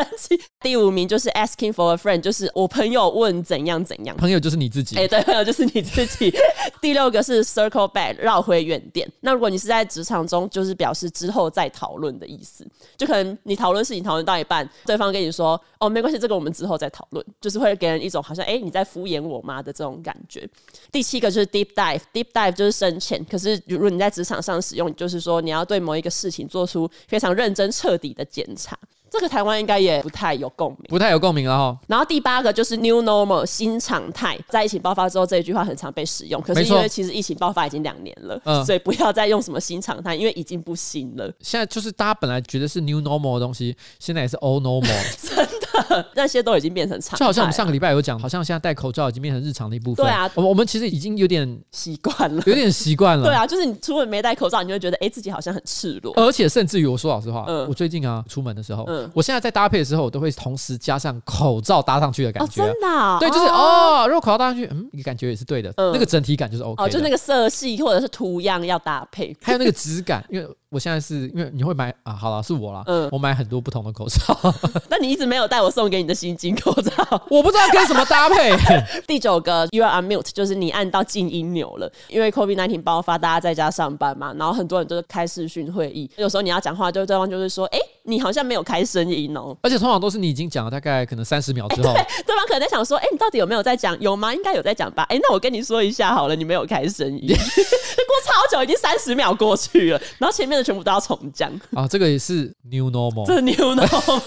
[0.61, 6.33] 第五名就是 asking for a friend，就是我朋友问怎样怎样，朋友就是你自己，哎，对，朋友就是你自己。
[6.81, 9.11] 第六个是 circle back，绕回原点。
[9.21, 12.67] 那如果你是在职场中，就是表示之后再讨论的意思，
[12.97, 20.49] 就可能你讨论事情讨论到一半，对方跟你说：“哦，没关系，这个我们之后再讨论。”就是会给人一种好像“哎，你在敷衍我吗”的这种感觉。
[20.91, 23.25] 第七个就是 deep dive，deep dive 就是深浅。
[23.25, 28.79] 可是如果你在职场上使用，就是说你要对某一个事情做出非常认真彻底的检查。
[29.11, 31.79] 这个台湾应该也不太有共鸣，不太有共鸣了哈。
[31.87, 36.41] 然后第八个就是 new normal 新常态，在疫情爆发之后，这一句话很常被使用。
[36.43, 41.33] 可是因为其实疫情爆发已经两年了，嗯，所以不要再用什么新常态，因为已经不新了。
[41.41, 45.66] 现在就是大家本来觉得是 new normal 的东西，现在也是 old normal， 真的，
[46.17, 47.19] 那些都已经变成常。
[47.19, 50.05] 就好像我们上个礼拜有讲，好像现在戴口罩已经变成日常的一部分。
[50.05, 53.25] 对啊，我们我们其实已经有点习惯了，有点习惯了。
[53.25, 56.13] 对啊，就是你出门没戴口罩，你就会觉得哎，自己好像很赤裸。
[56.17, 59.77] 而且甚至于我说老实话，嗯，我最近啊出门的时候，嗯，我现在在搭配。
[59.77, 70.49] 的时候我都会同时加上口罩搭上去的感觉，真的，对，就是哦，如果口罩搭上去，嗯，你感觉也是对的，那个整体感就是 OK，哦，就那个色系或者是图样要搭配，还有那个质感，因为。
[70.69, 74.37] 我现在是因为你会买啊，好了，是我了，嗯，我买很多不同的口罩，
[74.91, 76.93] 那你一直没有带我送给你的新金口罩，
[77.29, 78.53] 我不知道跟什么搭配。
[79.05, 93.99] 第九个，You are on mute，就是你按到静音钮了，因为 COVID-19 爆发，大家在家上班嘛，然后很多人都是开视讯会议，有时候你要讲话，就对方就是说，哎、欸，你好像没有开声音哦、喔，而且通常都是你已经讲了大概可能三十秒之后、欸 对，对方可能在想说，哎、欸，你到底有没有在讲？
[94.01, 94.33] 有吗？
[94.33, 95.03] 应该有在讲吧？
[95.09, 101.19] 哎、欸，那我跟你说一下好了，你没有开声音，过超久，已经三十秒过去了，然后前面的全部都要重。
[101.35, 104.21] 讲啊，这个也是 new normal，这是 new normal。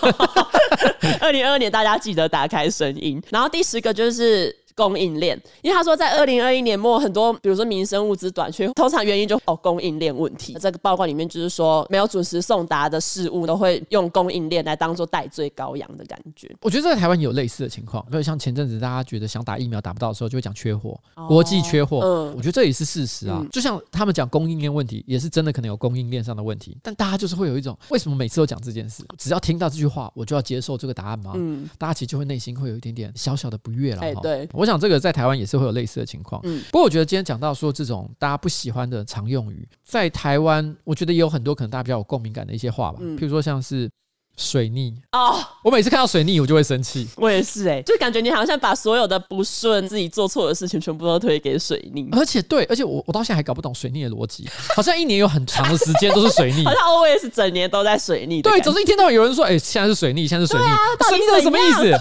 [1.29, 3.21] 二零二二年，大家记得打开声音。
[3.29, 4.55] 然后第十个就是。
[4.79, 10.55] 供应链，因为他说在二零二一年末，很多比如说民生物资短缺，通常原因就哦供应链问题。
[10.57, 16.49] 这个报告里面就是说，没有准时送达的事物，都会用供应链来当做代罪羔羊的感觉。
[16.61, 21.99] 我觉得在台湾有类似的情况，比如像前阵子大家觉得想打疫苗打不到的时候，就会讲缺货，国际缺货。
[22.01, 23.45] 嗯，我觉得这也是事实啊。
[23.51, 29.03] 就像他们讲供应链问题，也是真的可能有供应链上的问题，但大家就是会有一种，为什么每次都讲这件事？
[29.17, 31.33] 只要听到这句话，我就要接受这个答案吗？
[31.35, 34.01] 嗯，大家其实就会内心会有一点点小小的不悦了。
[34.01, 34.68] 哎，对，我。
[34.69, 43.89] 讲这个在台湾也是会有类似的情况，嗯，不过我觉得今天讲到说这种大家不喜欢的常用语，在台湾我觉得也有很多可能大家比较有共鸣感的一些话吧，嗯，譬如说像是
[44.38, 44.95] 水逆。
[45.12, 60.77] 哦，我每次看到水逆我就会生气，我也是哎，欸，就感觉你好像把所有的不顺自己做错的事情全部都推给水逆，而且对，而且我我到现在还搞不懂水逆的逻辑，好像一年有很长的时间都是水逆， 好像 always 整年都在水逆，对，总是一天到晚有人说哎，欸，现在是水逆，现在是水逆，啊，
[61.10, 61.99] 水逆是什么意思？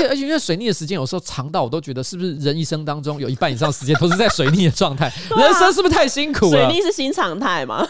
[0.00, 5.12] 而且而且，因为水逆的时间有时候长到我都觉得，是不是人一生当中有一半以上时间都是在水逆的状态？
[5.36, 6.50] 人生是不是太辛苦了？
[6.50, 7.86] 水逆是新常态嘛？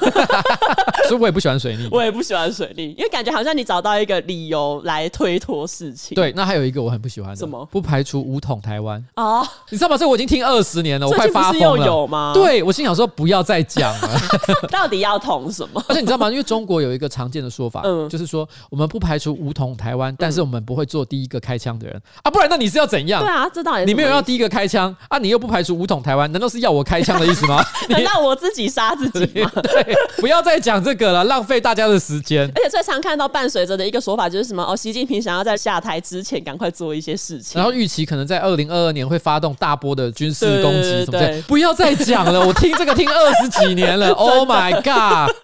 [1.09, 6.15] 所以我也不喜欢水逆，我也不喜欢水逆，因为感觉好像你找到一个理由来推脱事情。
[6.15, 7.65] 对，那还有一个我很不喜欢的，什么？
[7.67, 9.97] 不排除武统台湾哦，你知道吗？
[9.97, 11.87] 这我已经听二十年了，我快发疯了。
[11.87, 12.33] 有吗？
[12.35, 14.21] 对，我心想说不要再讲了，
[14.71, 15.83] 到底要统什么？
[15.89, 16.31] 而且你知道吗？
[16.31, 22.00] 因为中国有一个常见的说法，嗯，就是说我们不排除武统台湾，但是我们不会做第一个开枪的人。
[22.01, 23.23] 人啊，不然那你是要怎样？
[23.23, 27.65] 对啊，这倒也你没有要第一个开枪啊，你又不排除武统台湾，难道是要我开枪的意思吗？
[27.89, 29.51] 难道我自己杀自己吗？
[29.63, 32.51] 对，不要再讲这个了，浪费大家的时间。
[32.55, 34.65] 而且最常看到伴随着的一个说法就是什么？
[34.65, 41.43] 哦，习近平想要在下台之前赶快做一些事情，然后预期可能在二零二二年会发动大波的军事攻击什么的。
[41.43, 44.11] 不要再讲了， 我听这个听二十几年了。
[44.13, 45.35] Oh my god！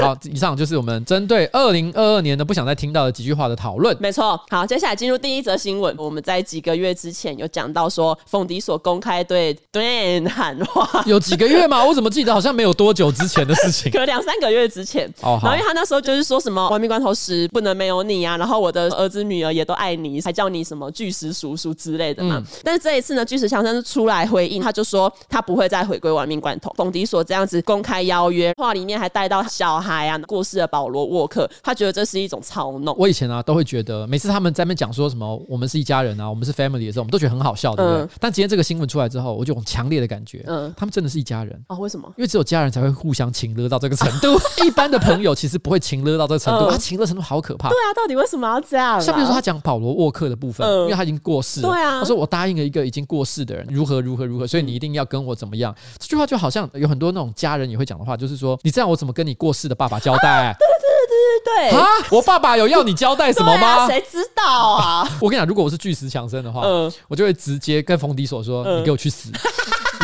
[0.00, 3.96] 好，以上就是我们针对二零二二年的不想再听到的几句话的讨论。
[4.00, 5.94] 没错，好，接下来进入第一则新闻。
[5.98, 11.82] 我们在几个月之前有讲到说，冯迪所公开对 Dwayne 喊话，有几个月吗？
[11.84, 13.90] 我怎么记得好像没有多久之前的事情？
[13.92, 15.06] 隔两三个月之前。
[15.22, 22.36] 哦，然后因为他那时候就是说什么“亡命关头时不能没有你啊”，然后我的儿子女儿也都爱你，还叫你什么巨石叔叔之类的嘛。
[22.38, 26.72] 嗯、但是这一次呢，巨石强森出来回应，他就说他不会再回归亡命关头。
[26.76, 32.94] 冯迪所这样子公开邀约，话里面还带到小孩啊，过世的保罗沃克，他觉得这是一种操弄。
[32.98, 38.00] 我以前啊都会觉得，每次他们在那讲说什么“我们是一家人啊，我们是 family” 的时候，我们都觉得很好笑，对不对？
[38.02, 41.76] 嗯、但今天这个新闻出来之后，我就有强烈的感觉，嗯，他们真的是一家人啊？
[41.78, 42.06] 为什么？
[42.16, 46.66] 因为只有家人才会互相情勒到这个程度， 一般的朋友其实不会情勒到这个程度。
[46.66, 47.68] 嗯、他情勒程度好可怕。
[47.68, 49.00] 对啊，到底为什么要这样、啊？
[49.00, 51.68] 像比如说他讲保罗沃克的部分，嗯、因为他已经过世了。
[51.68, 55.72] 对啊，他说我答应了一个已经过世的人，如何如何如何，所以你一定要跟我怎么样？
[55.72, 60.54] 嗯、这句话就好像有很多那种家人也会讲的话，就是说你这样我怎么跟你过世的爸爸交代？
[61.76, 61.86] 啊！
[62.10, 63.86] 我爸爸有要你交代什么吗？
[63.86, 65.08] 谁、啊、知道啊？
[65.20, 69.30] 我跟你讲，如果我是巨石强森的话，嗯、我就会直接跟冯迪所说：“嗯、你给我去死。”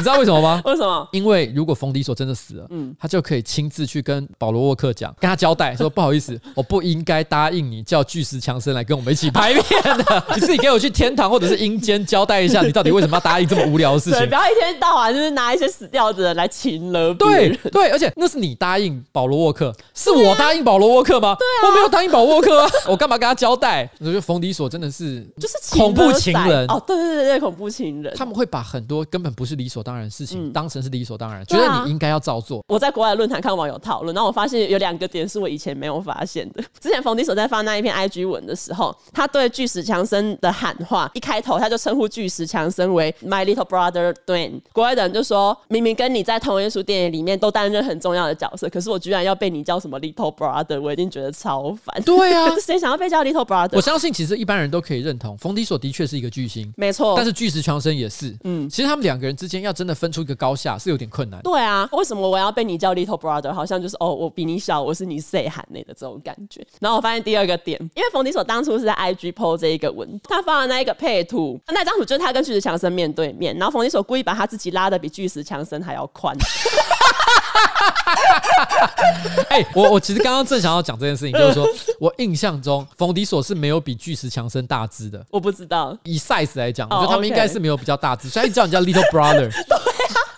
[0.00, 0.62] 你知道为什么吗？
[0.64, 1.06] 为什么？
[1.12, 14.26] 因为如果冯迪索真的死了，嗯，他就可以亲自去跟保罗沃克讲，跟他交代说：“不好意思， 我不应该答应你叫巨石强森来跟我们一起拍片的， 你自己给我去天堂或者是阴间交代一下，你到底为什么要答应这么无聊的事情？
[14.26, 17.16] 不要一天到晚就是拿一些死掉的人来情人。
[17.18, 21.36] 对对，而且那是你答应保罗沃克，是我答应保罗沃克吗？
[21.38, 23.90] 对啊，我没有答应保罗沃克啊，我干嘛跟他交代？
[24.00, 30.80] 我觉得冯迪索真的是就是恐怖情人哦，对对对对，恐怖情人，他们会把很多根本不是理所当然的事情当成。
[30.80, 32.64] 是理所当然，觉得你应该要照做。
[32.66, 36.64] 我在国外论坛看网友讨论，然后我发现有两个点是我以前没有发现的。
[36.80, 44.62] 之前冯迪索在发那一篇 IG 文的时候，他对巨石强森的喊话，一开头他就称呼巨石强森为 My Little Brother Dwayne。
[44.72, 52.02] 国外的人就说，明明跟你在同一出电影里面都担任很重要的角色，可是我居然要被你叫什么 Little Brother，我一定觉得超烦。
[52.04, 53.76] 对啊， 谁想要被叫 Little Brother？
[53.76, 57.12] 我相信其实一般人都可以认同，冯迪索的确是一个巨星，没错。
[57.16, 61.40] 但是巨石强森也是，嗯，其实他们两个人之间要真的分出一个高下是有点困难。
[61.40, 63.50] 对啊，为什么我要被你叫 little brother？
[63.50, 66.62] 好像就是哦，我比你小，我是你 say 喊内的这种感觉。
[66.80, 76.36] 然后我发现第二个点，因为冯迪索当初是在 IG po 这一个文，他发了那一个配图，那张图就是他跟巨石强森面对面，然后冯迪索故意把他自己拉的比巨石强森还要宽。
[79.50, 81.66] 哎，我我其实刚刚正想要讲这件事情，就是说
[81.98, 85.24] 我印象中冯迪索是没有比巨石强森大只的。
[85.30, 89.50] 我不知道，以 size 来讲，我觉得他们应该是没有比较大只，所以叫人家 little brother。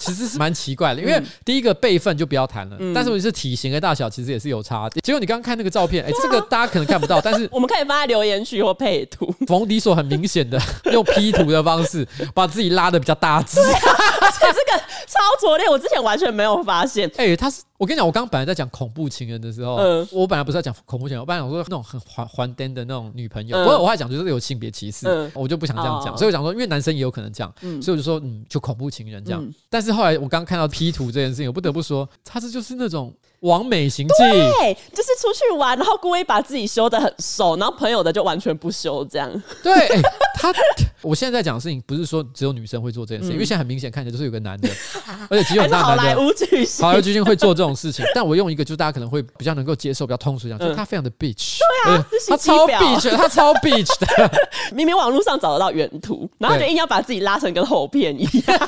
[0.02, 4.88] 其实是蛮奇怪的，因为第一个辈分就不要谈了，嗯、但是我是体型的大小其实也是有差。
[5.02, 9.32] 结果你刚刚看那个照片， 哎、欸，这个大家可能看不到，但是 我们可以放在留言区或配图。
[9.46, 10.60] 冯迪所很明显的
[10.92, 17.08] 用 P 图的方式把自己拉的比较大只，而且这个超拙劣，我之前完全没有发现。
[17.16, 17.62] 哎、欸，他是。
[17.82, 29.42] 我跟你讲，我刚刚本来在讲恐怖情人的时候，嗯、我本来不是在讲恐怖情人，我本来想说那种很还还单的那种女朋友，不过、嗯、我还讲就是有性别歧视，嗯、我就不想这样讲，哦、所以我想说，因为男生也有可能这样，嗯、所以我就说，嗯，就恐怖情人这样。
[29.42, 33.12] 嗯、但是后来我刚刚看到 P 图这件事情，我不得不说，他这就是那种。
[33.42, 39.30] 网美行径，对，就是出去玩，然后故意把自己修的很瘦，然后朋友的就完全不修，这样。
[39.62, 40.02] 对， 欸、
[40.36, 40.52] 他，
[41.00, 44.68] 我现在在讲的事情不是说只有女生会做这件事情，嗯、因为现在很明显看起来就是有个男的，
[45.28, 48.04] 而且肌肉很大男的，好莱坞巨星，好莱坞巨星会做这种事情。
[48.14, 54.30] 但我用一个就大家可能会比较能够接受、比较通俗讲，就是他非常的 bitch，对啊，他超 bitch，他超 bitch 的。
[54.72, 58.58] 明明网络上找得到原图，然后就硬要把自己拉成跟后片一样，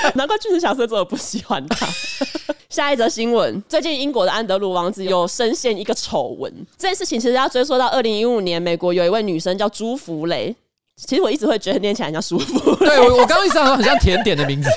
[0.00, 1.88] 对难怪巨石强森这么不喜欢他。
[2.68, 6.52] 下一则新闻，最最近英国的安德鲁王子有深陷一个丑闻。
[6.76, 10.54] 这件事情其实要追溯到二零一五年，美国有一位女生叫朱福蕾。
[10.96, 12.76] 其实我一直会觉得念起来很像舒服。
[12.76, 14.68] 对，我我刚刚一直想说很像甜点的名字。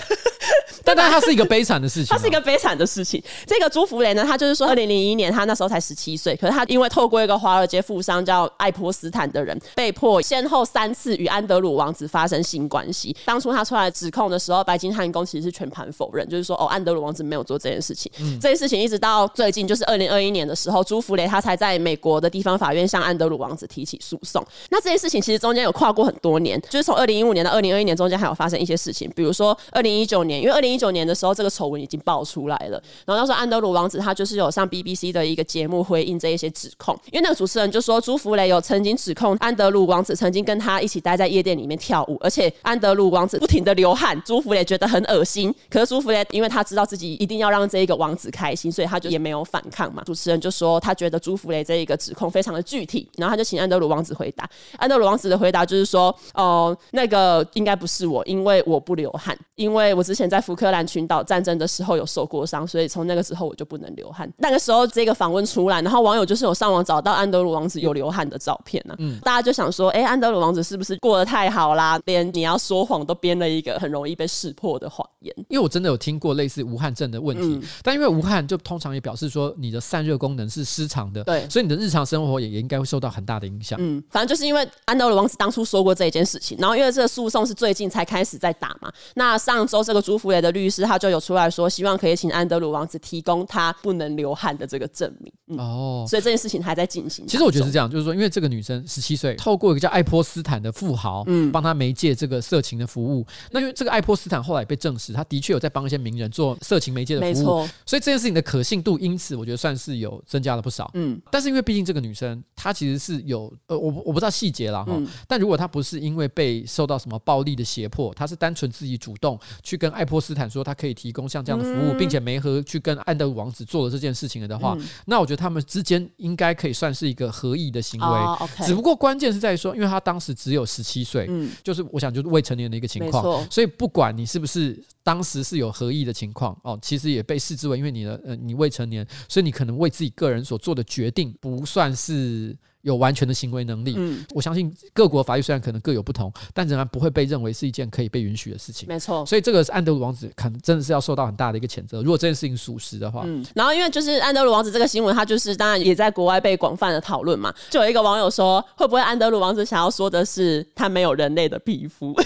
[0.85, 3.21] 但但它是一个悲惨的事情，它是一个悲惨的事情。
[3.47, 13.15] 这个朱福雷呢，他就是说，二零零一年他那时候才十七岁，可是他因为透过一个华尔街富商叫爱泼斯坦的人，被迫先后三次与安德鲁王子发生性关系。
[13.25, 18.11] 当初他出来指控的时候，白金汉宫其实是全盘否认，就是说哦，安德鲁王子没有做这件事情。
[18.19, 24.45] 嗯，这件事情一直到最近，就是二零二一年的时候，朱福雷他才在美国的地方法院向安德鲁王子提起诉讼。
[24.69, 32.81] 那这件事情其实中间有跨过很多年，就是从二零一五年到二零二一年中间还有发生一些事情，比如说二零一九年，因为二零零一九年的时候，这个丑闻已经爆出来了。
[33.05, 45.53] 然后那时安德鲁王子他就是有上 BBC 的一个节目回应这一些指控，因为那个主持人就说朱福雷有曾经指控安德鲁王子曾经跟他一起待在夜店里面跳舞，而且安德鲁王子不停的流汗，朱福雷觉得很恶心。
[45.69, 50.01] 可是朱福雷因为他知道自己一定要让这一个王子开心，所以他就也没有反抗嘛。
[50.05, 54.49] 主持人就说他觉得朱福雷这一个指控非常的具体，然后他就请安德鲁王子回答。
[54.77, 64.31] 安德鲁王子的回答就是说，哦、那个应该不是我，因为我不流汗，因为我之前在福克兰群岛战争的时候有受过伤，所以从那个时候我就不能流汗。
[64.37, 71.99] 那个时候这个访问出来，然后网友就是有上网找到安德鲁王子有流汗的照片呢、啊，嗯，大家就想说，哎、欸，安德鲁王子是不是过得太好啦？
[72.05, 75.33] 连你要说谎都编了一个很容易被识破的谎言。
[75.49, 83.77] 因为我真的有听过类似无汗症的问题，嗯、但因为无汗就通常也表示说你的散热功能是失常的，对，所以你的日常生活也也应该会受到很大的影响。
[83.81, 95.33] 嗯，反正就是因为安德鲁王子当初说过这一件事情，然后因为这个诉讼是最近才开始在打嘛，那上周这个朱福雷的律师他就有出来说，希望可以请安德鲁王子提供他不能流汗的这个证明。
[95.47, 97.27] 嗯、哦，所以这件事情还在进行。
[97.27, 103.25] 其实我觉得是这样，就是说，因为这个女生十七岁，透过一个叫爱泼斯坦的富豪，嗯，帮他媒介这个色情的服务。
[103.51, 107.69] 那因为这个爱泼斯坦后来被证实，他的确有在帮一些名人做色情媒介的服务，没错。
[107.85, 110.89] 所以这件事情的可信度因此我觉得算是有增加了不少。
[110.93, 114.93] 嗯，但是因为毕竟这个女生她其实是有呃，我我不知道细节了哈。
[114.95, 128.05] 嗯、但如果她不是因为被受到什么暴力的胁迫，她是单纯自己主动去跟爱泼斯坦说他可以提供像这样的服务，嗯、并且没和去跟安德鲁王子做了这件事情了的话，嗯、那我觉得他们之间应该可以算是一个合意的行为。
[128.05, 142.55] 哦 okay、只不过关键是在于说，因为他当时只有十七岁，嗯，就是我想就是未成年的一个情况，所以不管你是不是当时是有合意的情况哦，其实也被视之为因为你的呃你未成年，所以你可能为自己个人所做的决定不算是。
[142.83, 148.87] 有完全的行为能力，嗯，我相信各国法律虽然可能各有不同，但仍然不会被认为是一件可以被允许的事情。
[148.89, 152.01] 没错，所以这个是安德鲁王子可能真的是要受到很大的一个谴责。
[152.01, 157.53] 如果这件事情属实的话，嗯，然后因为就是安德鲁王子这个新闻，他就是当然也在国外被广泛的讨论嘛。
[157.69, 162.13] 就有一个网友说，会不会安德鲁王子想要说的是他没有人类的皮肤？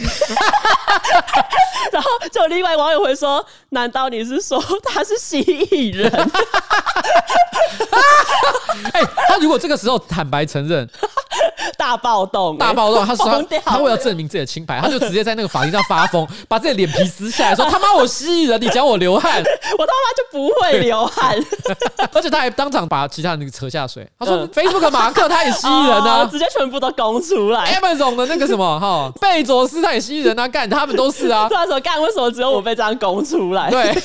[1.94, 6.12] 然后就另外网友会说，难道你是说他是蜥蜴人？
[8.94, 10.88] 哎、欸，他如果这个时候坦白承认，
[11.78, 21.38] 大暴动、欸，大暴动，他说他，他为了证明自己的清白，他就直接在那个法庭上发疯， 把自己的脸皮撕下来说：“他妈，我蜥蜴人，你讲我流汗，我他妈就不会流汗。”
[22.14, 24.08] 而且他还当场把其他人那个扯下水。
[24.18, 27.74] 他说：“Facebook 马克他也蜥蜴人啊、哦，直接全部都供出来。
[27.80, 33.70] ”Amazon 的那个什么哈，贝佐斯他也蜥蜴人啊，干他们都是啊，他说干，为什么只有我被这样供出来？
[33.70, 33.96] 对。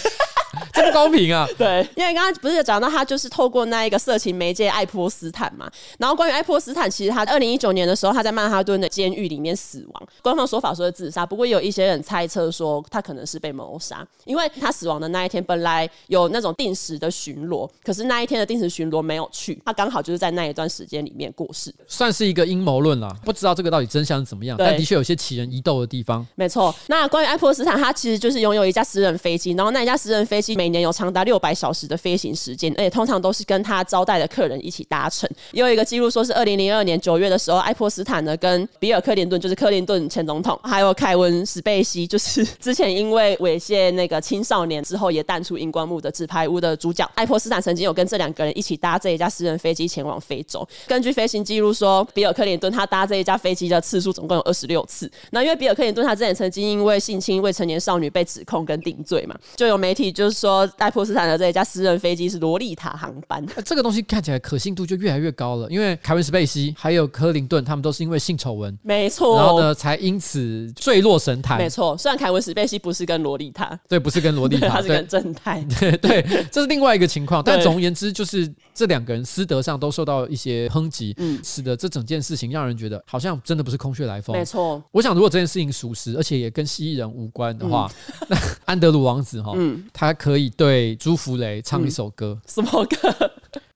[0.73, 1.47] 这不公平啊！
[1.59, 26.27] 对，因为刚刚不是有讲到他就是透过那一个色情媒介爱泼斯坦嘛，然后关于爱泼斯坦，其实他二零一九年的时候他在曼哈顿的监狱里面死亡，官方说法说是自杀，不过有一些人猜测说他可能是被谋杀，因为他死亡的那一天本来有那种定时的巡逻，可是那一天的定时巡逻没有去，他刚好就是在那一段时间里面过世，算是一个阴谋论啦，不知道这个到底真相是怎么样，但的确有些奇人疑窦的地方。
[26.35, 30.57] 没错，那关于爱泼斯坦，他其实就是拥有一架私人飞机，然后那一架私人飞机。
[30.63, 35.29] 每年有长达六百小时的飞行时间，而且通常都是跟他招待的客人一起搭乘。
[35.51, 50.65] 也有一个记录说，是二零零二年九月的时候，爱泼斯坦呢跟比尔·克林顿，就是克林顿前总统，还有凯文·史贝西，就是 之前因为猥亵那个青少年之后也淡出荧光幕的《纸牌屋》的主角，爱泼斯坦曾经有跟这两个人一起搭这一架私人飞机前往非洲。
[50.87, 55.11] 根据飞行记录说，比尔·克林顿他搭这一架飞机的次数总共有二十六次。
[55.33, 60.51] 那因为比尔·克林顿他之前曾经因为性侵未成年少女被指控跟定罪嘛，就有媒体就是说。
[60.53, 65.68] 说爱泼斯坦的这一架私人飞机是萝莉塔航班， 这个东西看起来可信度就越来越高了。
[65.70, 71.59] 因为凯文·史贝西还有克林顿，他们都是因为性丑闻，没错，然后呢才因此坠落神坛。
[71.59, 77.42] 没错，虽然凯文·史贝西不是跟萝莉塔，对，不是跟萝莉塔， 他是跟正太，对 对，这是另外一个情况。
[77.42, 84.36] 但总而言之，就是这两个人私德上都受到一些抨击，嗯，使得这整件事情让人觉得好像真的不是空穴来风。
[84.36, 87.90] 没错，我想如果这件事情属实，而且也跟蜥蜴人无关的话，
[88.28, 90.41] 那安德鲁王子哈，嗯，他可以。
[90.51, 93.32] 对朱福雷唱一首歌，嗯、什么歌？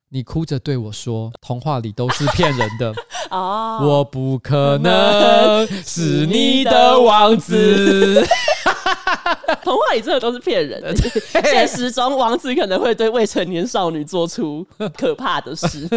[0.08, 2.94] 你哭着对我说，童话里都是骗人的
[3.30, 8.24] 哦，我不可能是你的王子。
[9.62, 10.94] 童话里真的都是骗人的，
[11.42, 14.64] 现实中王子可能会对未成年少女做出
[14.96, 15.88] 可怕的事。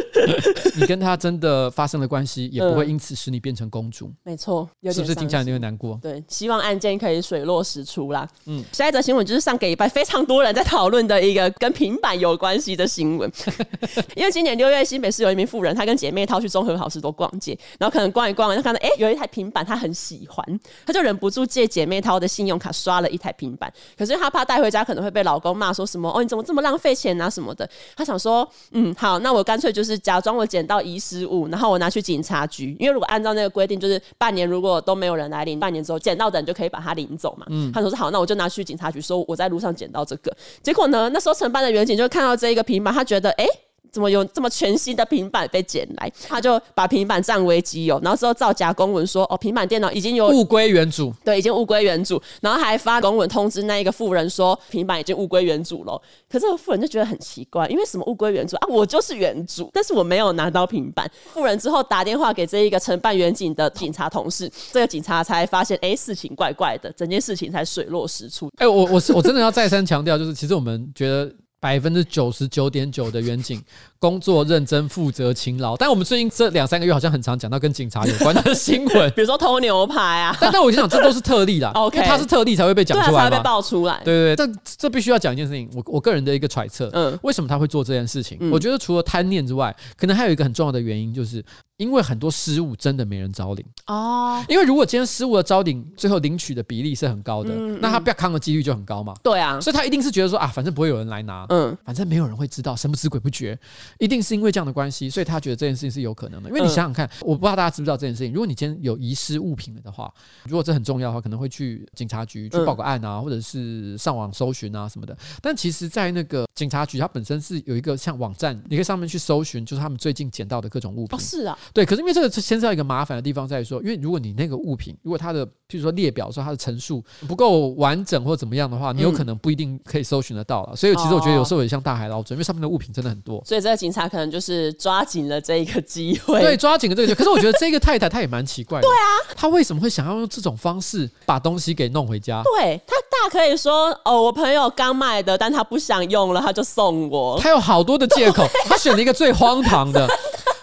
[0.76, 4.12] 你跟他真的发生了关系，也不会因此使你变成公主。
[4.22, 5.98] 没错，是不是听起来有点难过？
[6.02, 8.28] 对，希望案件可以水落石出啦。
[8.44, 13.30] 嗯，下一则新闻就是上个礼拜非常多人在讨论的一个跟平板有关系的新闻。
[14.14, 23.06] 因为今年六月，新北市有一名妇人，她跟姐妹淘去综合好市多逛街，然后可能逛一逛，就看到哎，有一台平板，她很喜欢，她就忍不住借姐妹淘的信用卡刷了。
[23.06, 27.66] 一台平板，可是她怕带回家可能会被老公骂，说什么哦，你怎么这么浪费钱啊什么的。
[27.96, 37.46] 她想说，嗯，好，那我干脆就是假装我捡到遗失物，然后我拿去警察局，因为如果按照那个规定，就是半年如果都没有人来领，半年之后捡到的人就可以把它领走嘛。
[37.48, 40.36] 嗯，他说是好，那我就拿去警察局说我在路上捡到这个。
[40.62, 43.44] 结果呢，那时候承办的员警就看到这一个平板，他觉得哎。
[43.44, 43.50] 欸
[43.92, 46.12] 怎么有这么全新的平板被捡来？
[46.28, 52.20] 他就把平板占为己有，然后之后造假公文说：“哦，平板电脑已经有物归原主。”对，已经物归原主。
[52.42, 58.68] 然后还发公文通知那一个富人说：“平板已经物归原主了。”可是这个妇人就觉得很奇怪，因为什么物归原主啊？
[58.68, 61.10] 我就是原主，但是我没有拿到平板。
[61.32, 68.50] 富人之后打电话给这一个承办远景的警察同事，这个警察才发现，哎，事情怪怪的，整件事情才水落石出。
[68.58, 71.32] 哎，我我是我真的要再三强调，就是其实我们觉得。
[71.60, 73.62] 百分之九十九点九的远景
[73.98, 80.36] 工作认真、负责、勤劳，但我们最近这两三个月好像很常讲到跟警察有关的新闻， 比如说偷牛排啊。
[80.40, 84.00] 但但我就想，这都是特例啦， OK，他是特例才会被讲出来，才会被爆出来。
[84.04, 88.38] 对对对，这这必须要讲一件事情，我我个人的一个揣测，嗯，为什么他会做这件事情？
[88.40, 91.44] 嗯、我觉得除了贪念之外，可能还有一个很重要的原因就是。
[91.78, 93.62] 因为很多失误真的没人招领。
[93.86, 99.12] 哦，因为如果今天失误的招领最后领取的比例是很高的，那他不要扛的几率就很高嘛。
[99.22, 103.58] 对啊，所以他一定是觉得说啊，反正不会有人来拿，嗯，反正没有人会知道，神不知鬼不觉，
[103.98, 106.48] 一定是因为这样的关系，所以他觉得这件事情是有可能的。
[106.48, 110.12] 因为你想想看，嗯、我不知道大家知不知道这件事情，如果你今天有遗失物品了的话，
[110.44, 115.16] 如果这很重要的话，可能会去警察局去报个案啊，嗯、或者是上网搜寻啊什么的。
[115.40, 121.18] 但其实，在那个警察局，它本身是有一个像网站，你可以上面去搜寻，就是他们最近捡到的各种物品。
[121.18, 130.76] 哦，是啊，对，可是因为这个牵涉到一个麻烦的地方在于说，因为如果你那个物品，如果它的譬如说列表说它的陈述不够完整或怎么样的话，你有可能不一定可以搜寻得到了。
[130.76, 133.42] 所以其实我觉得有时候也像大海捞针，因为上面的物品真的很多。
[133.44, 137.16] 所以这个警察可能就是抓紧了这一个机会，对，抓紧了这个机会。
[137.16, 142.42] 可是我觉得这个太太她也蛮奇怪的，对啊，她为什么会想要用这种方式把东西给弄回家？
[142.42, 147.38] 对，她大可以说哦，我朋友刚买的，但他不想用了，他就送我。
[147.38, 150.08] 她有好多的借口， 她选了一个最荒唐的。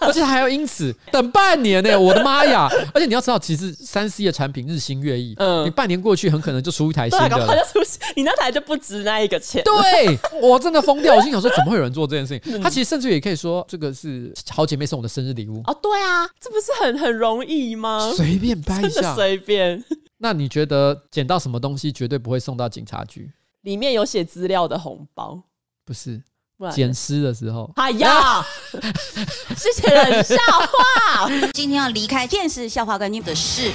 [0.00, 1.96] 而且还要因此等半年呢、欸！
[1.98, 2.68] 我的妈呀！
[2.92, 7.56] 而且你要知道，其实三 C 的产品日新月异，嗯，你半年过去，很可能就出一台新的了。
[7.72, 9.62] 就出，你那台就不值那一个钱。
[9.64, 11.14] 对， 我真的疯掉！
[11.14, 12.60] 我心想说，怎么会有人做这件事情？
[12.60, 15.62] 他其实甚至也可以说，这个是好姐妹送我的生日礼物。
[15.66, 18.12] 哦，对啊，这不是很很容易吗？
[18.14, 19.82] 随便掰一下，随便。
[20.18, 23.30] 那你觉得捡到什么东西绝对不会送到警察局？
[23.62, 25.42] 里面有写资料的红包？
[25.84, 26.22] 不是。
[26.72, 28.44] 捡尸的时候，哎呀，
[29.56, 31.28] 是些冷笑话。
[31.52, 33.70] 今天要离开电视笑话跟你的事。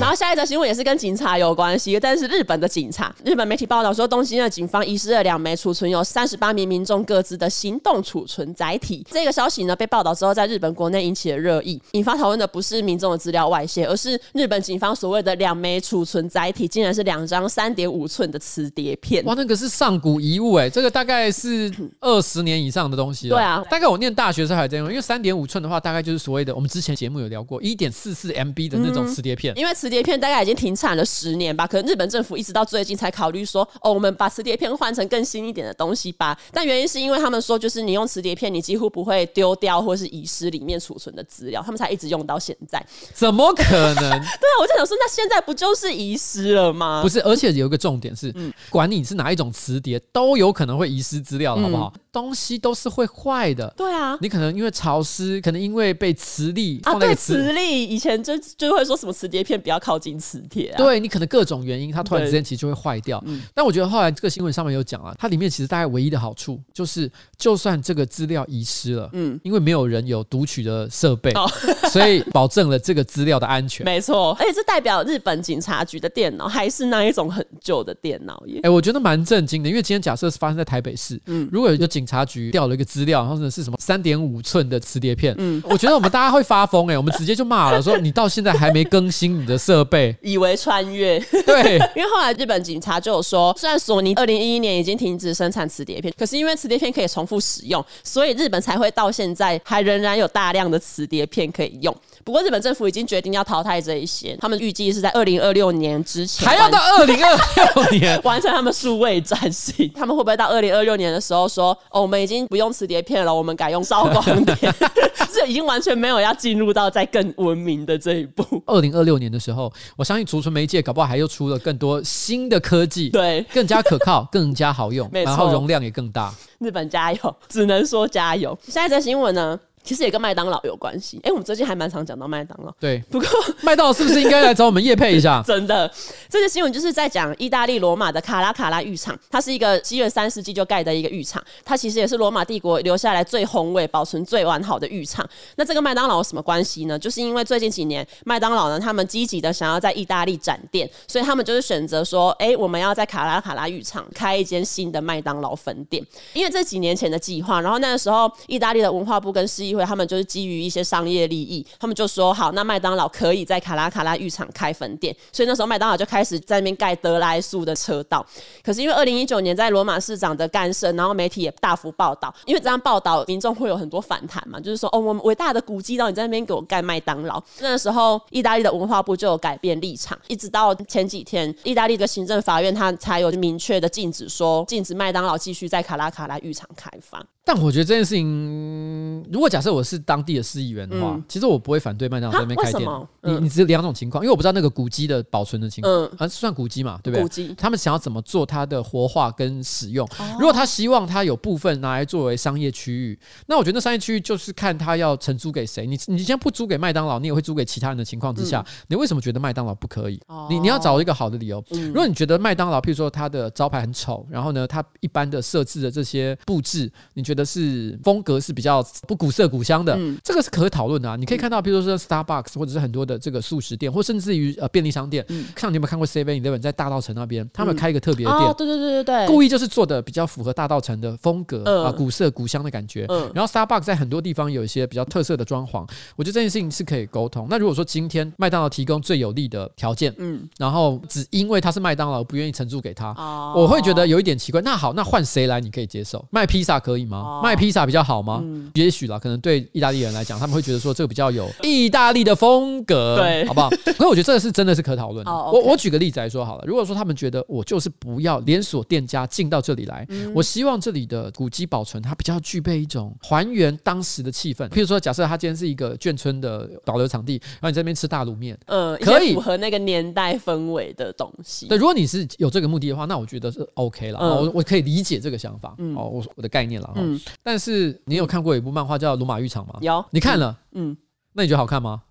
[0.00, 9.06] 然后下一则新闻也是跟警察有关系，但是日本的警察，日本媒体报道说，东京的警方遗失了两枚储存有三十八名民众各自的行动储存载体。
[9.10, 11.80] 这个消息呢被报道之后，在日本国内引起了热议。
[11.92, 19.24] 引发讨论的不是民众的资料外泄，而是日本警方所谓的两枚储存载体，竟然是两张三点五寸的磁碟片。
[19.24, 20.91] 哇，那个是上古遗物哎，这个。
[20.92, 23.36] 大概是二十年以上的东西了。
[23.36, 29.56] 对啊，大概我念大学时候还在用，因为三点五寸的话，大概就是所谓的我们之前节目有聊过一点四四 MB 的那种磁碟片。
[29.56, 36.38] 因为磁碟片大概已经停产了十年吧，可能日本政府一直到最近才考虑说，哦，我们把磁碟片换成更新一点的东西吧。
[36.52, 42.84] 但原因是因为他们说，就是你用磁碟片，你几乎不会丢掉或是遗失里面储存的资料，他们才一直用到现在。
[43.14, 43.64] 怎么可
[43.94, 43.94] 能？
[43.96, 47.00] 对啊，我就想说，那现在不就是遗失了吗？
[47.02, 51.22] 不是，而且有一个重点是，嗯，管你是哪一种磁碟，都有可能会遗失。
[51.22, 51.92] 资料了好不好？
[51.94, 63.18] 嗯东西都是会坏的，对啊，你可能因为潮湿，可能因为被磁力啊、对磁力，以前就就会说什么磁碟片不要靠近磁铁，啊，对你可能各种原因，它突然之间其实就会坏掉。
[63.26, 71.50] 嗯，但我觉得后来这个新闻上面有讲啊，它里面其实大概唯一的好处就是，就算这个资料遗失了，嗯，因为没有人有读取的设备，哦、
[71.90, 73.86] 所以保证了这个资料的安全。
[73.86, 78.60] 没错，而且这代表日本警察局的电脑还是那一种很旧的电脑耶。
[78.64, 101.94] 哎，我觉得蛮震惊的，因为今天假设是发生在台北市，嗯，如果有警察局调了一个资料，然后是什么三点五寸的磁碟片，嗯，我觉得我们大家会发疯哎、欸，我们直接就骂了，说你到现在还没更新你的设备，以为穿越，对， 因为后来日本警察就有说，虽然索尼二零一一年已经停止生产磁碟片，可是因为磁碟片可以重复使用，所以日本才会到现在还仍然有大量的磁碟片可以用。
[102.24, 109.90] 不过日本政府已经决定要淘汰这一些，他们预计是在二零二六年之前，还要到二零二六年 完成他们数位转型。
[109.94, 114.56] 他们会不会到二零二六年的时候说，哦，我们已经不用磁碟片了，我们改用烧光碟？
[115.32, 118.62] 这已经完全没有要进入到再更文明的这一步。
[118.66, 126.32] 二零二六年的时候，我相信储存媒介搞不好还又出了更多新的科技，对，更加可靠，更加好用，然后容量也更大。
[126.58, 128.56] 日本加油，只能说加油。
[128.68, 129.58] 下一则新闻呢？
[129.84, 131.20] 其实也跟麦当劳有关系。
[131.24, 132.72] 哎，我们最近还蛮常讲到麦当劳。
[132.78, 133.28] 对，不过
[133.62, 135.42] 麦当劳是不是应该来找我们业配一下？
[135.46, 135.90] 真的，
[136.28, 145.28] 这个新闻就是在讲意大利罗马的卡拉卡拉浴场，它是一个西元三世纪就盖的一个浴场，它其实也是罗马帝国留下来最宏伟、保存最完好的浴场。
[145.56, 146.98] 那这个麦当劳有什么关系呢？
[146.98, 156.04] 就是因为最近几年麦当劳呢，他们积极的想要在意大利展店，所以他们就是选择说，哎，我们要在卡拉卡拉浴场开一间新的麦当劳分店。
[156.34, 168.24] 因为这几年前的计划，然后那个时候意大利的文化部跟市议会，他们就是基于一些商业利益，他们就说好，那麦当劳可以在卡拉卡拉浴场开分店，所以那时候麦当劳就开始在那边盖德莱素的车道。
[168.62, 177.42] 可是因为二零一九年在罗马市长的干涉，然后媒体也大幅报道，因为这样报道，民众会有很多反弹嘛，就是说哦，我们伟大的古迹，然后你在那边给我盖麦当劳。
[177.60, 187.24] 那时候，意大利的文化部就有改变立场，一直到前几天，意大利的行政法院他才有明确的禁止说，禁止麦当劳继续在卡拉卡拉浴场开放。
[187.44, 192.88] 但我觉得这件事情，如果假设我是当地的市议员的话，嗯、其实我不会反对麦当劳在那边开店。
[193.22, 197.22] 嗯、你你只有两种情况，因为我不知道那个古迹的保存的情况，嗯，啊，算古迹嘛，对不对？
[197.22, 200.06] 古迹，他们想要怎么做它的活化跟使用？
[200.18, 205.84] 哦、如果他希望他有部分拿来作为商业区域，那我觉得那商业区域就是看他要承租给谁。
[205.84, 210.20] 你你现在不租给麦当劳，你也会租给其他人的情况之下，嗯、你为什么觉得麦当劳不可以？
[210.28, 211.62] 哦、你你要找一个好的理由。
[211.70, 221.16] 嗯、如果你觉得麦当劳，譬如说它的招牌很丑，然后呢，它一般的设置的这些布置，你觉得觉得是风格是比较不古色古香的，嗯、这个是可讨论的啊。
[221.16, 233.06] 你可以看到，比如说 Starbucks 或者是很多的这个素食店，或甚至于呃便利商店，嗯、像你有没有看过 Seven Eleven 在大道城那边，他们开一个特别的店，对对对对对，故意就是做的比较符合大道城的风格、嗯、啊，古色古香的感觉。
[233.08, 237.46] 嗯、然后 Starbucks 在很多地方有一些比较特色的装潢，我觉得这件事情是可以沟通。
[237.48, 244.60] 那如果说今天麦当劳提供最有利的条件，嗯，然后只因为他是麦当劳不愿意承租给他，哦、我会觉得有一点奇怪。
[244.60, 246.22] 那好，那换谁来你可以接受？
[246.30, 247.21] 卖披萨可以吗？
[247.22, 248.02] 哦、卖披萨比较。
[248.02, 248.40] 好吗？
[248.42, 253.70] 嗯、也许啦，可能对意大利人来讲，他们会觉得说这个比较有 意大利的风格，对，好不好？
[253.70, 255.30] 可是我觉得这个是真的是可讨论的。
[255.30, 255.54] Oh.
[255.54, 264.68] 我我举个例子来说好了，如果说他们觉得我就是不要连锁店家进到这里来，嗯、我希望这里的古迹保存它比较具备一种还原当时的气氛。
[264.70, 271.68] 譬如说，假设它今天是一个眷村的保留场地，然后你在那边吃大卤面，嗯，可以符合那个年代氛围的东西。
[271.68, 274.18] 对，如果你是有这个目的的话，那我觉得是 OK 了。
[274.20, 275.76] 嗯、我我可以理解这个想法。
[275.78, 276.90] 嗯，哦，我我的概念了。
[277.14, 279.78] 嗯，但是你有看过一部漫画叫《罗马浴场》吗？
[279.80, 280.58] 有，你看了？
[280.72, 280.96] 嗯，
[281.32, 282.02] 那你觉得好看吗？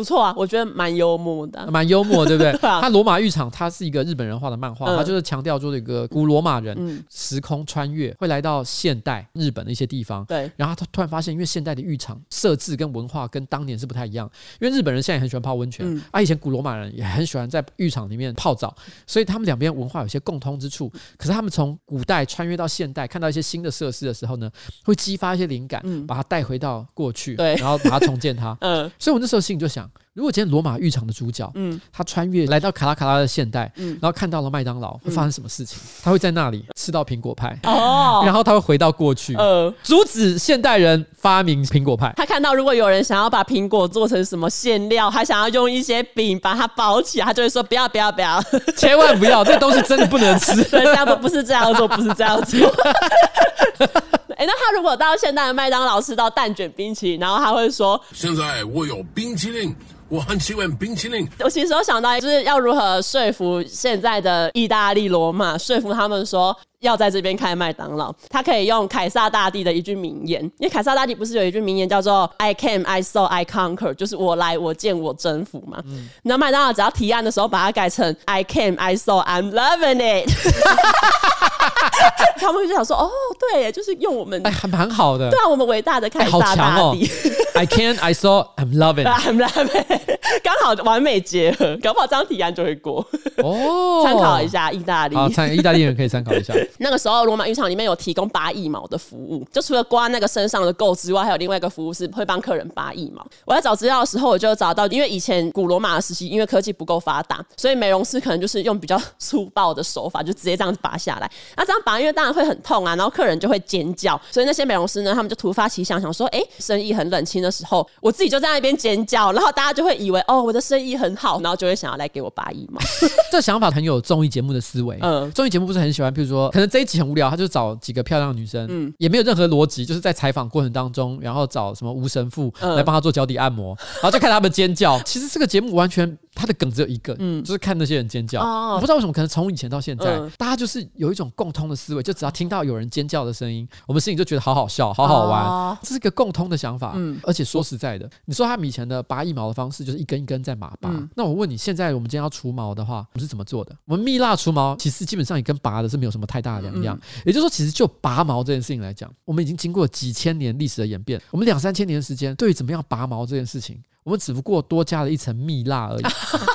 [0.00, 2.50] 不错啊，我觉得蛮幽默的，蛮幽默，对不对？
[2.60, 10.24] 他罗马浴场，它是一个日本人画的漫画，它就是强调说这个古罗马人时空穿越，会来到现代日本的一些地方。
[10.24, 14.30] 对，然后他突然发现，因为现代的浴场设置跟文化跟当年是不太一样，
[14.60, 18.74] 因为日本人现在也很喜欢泡温泉，啊，以前古罗马人也很喜欢在浴场里面泡澡，
[19.06, 20.90] 所以他们两边文化有些共通之处。
[21.18, 24.50] 可是他们从古代穿越到现代，看到一些新的设施的时候呢，
[24.84, 28.56] 会激发一些灵感，把它带回到过去，对，然后把它重建它。
[28.62, 29.89] 嗯，所以我那时候心里就想。
[30.12, 35.78] 如果今天罗马浴场的主角，嗯，他穿越来到卡拉卡拉的现代，嗯，然后看到了麦当劳，会发生什么事情？
[36.02, 42.12] 他会在那里吃到苹果派，哦，然后他会回到过去，呃，阻止现代人发明苹果派。
[42.16, 48.42] 他看到如果有人想要把苹果做成什么馅料，还想要用一些饼把它包起来，他就会说不要不要不要，
[48.76, 50.56] 千万不要，这东西真的不能吃。
[50.64, 52.58] 对，这样都不是这样做，不是这样做。
[54.40, 59.76] 哎，那他如果到现代的麦当劳吃到蛋卷冰淇淋，然后他会说：现在我有冰淇淋。
[60.08, 61.28] 我很喜欢冰淇淋。
[61.38, 68.12] 我其实有想到，就是要如何说服现在的意大利罗马，说服他们说要在这边开麦当劳。
[68.28, 75.80] 他可以用凯撒大帝的一句名言，因为凯撒大帝不是有一句名言叫做 “I came, I saw, I conquer”，就是我来，我见，我征服嘛。
[76.24, 80.28] 那麦当劳只要提案的时候，把它改成 “I came, I saw, I'm loving it”。
[82.36, 83.10] 他们就想说：“哦，
[83.52, 85.30] 对，就是用我们，哎，还蛮好的。
[85.30, 87.08] 对啊，我们伟大的凯撒大帝。
[87.54, 90.00] I can, I saw, I'm loving, I'm loving。
[90.42, 93.04] 刚好完美结合，搞不好这张提案就会过。
[93.42, 95.16] 哦， 参考一下意大利。
[95.16, 96.54] 好，参意大利人可以参考一下。
[96.78, 103.26] 那个时候，罗马浴场里面有提供拔腋毛的服务，就除了刮那个身上的垢之外，还有另外一个服务是会帮客人拔腋毛。
[103.44, 111.30] 我在找资料的时候，我就找到，因为以前古罗马的时期，因为科技不够发达，所以美容师可能就是用比较粗暴的手法，就直接这样子拔下来。
[111.56, 122.80] 那这样拔，因为当然会很痛啊，然后客人就会尖叫，所以那些美容师呢，他们就突发奇想，想说，哎，生意很冷清的时候，我自己就在那边尖叫，然后大家就会以为，哦，我的生意很好，然后就会想要来给我拔腋毛。
[123.30, 124.98] 这想法很有综艺节目的思维。
[125.02, 135.00] 嗯，综艺节目不是很喜欢，比如说，可能这一集很无聊，他就找几个漂亮的女生，嗯，也没有任何逻辑，就是在采访过程当中，然后找什么吴神父来帮他做脚底按摩，然后就看他们尖叫。
[135.04, 138.40] 其实这个节目完全他的梗只有一个，嗯，就是看那些人尖叫。
[138.40, 145.44] 哦，我不知道为什么，可能从以前到现在，嗯、大家就是有一种共通的思维，就只要听到有人尖叫的声音，我们心里就觉得好好笑，好好玩。
[145.44, 146.92] 哦、这是一个共通的想法。
[146.94, 150.88] 嗯，而且说实在的，你说他们以前的拔腋毛的方式就是一根一根在马拔。
[150.90, 153.76] 嗯、那我问你，现在我们今天要除毛的话，我们是怎么做的？
[153.84, 156.96] 我们蜜蜡除毛其实基本上也跟拔的是没有什么太大的两样。
[156.96, 163.82] 嗯、也就是说，其实就拔毛这件事情来讲，我们已经经过几千年历史的演变，我们两三千年的时间，对于怎么样拔毛这件事情。
[164.10, 166.02] 我们只不过多加了一层蜜蜡而已，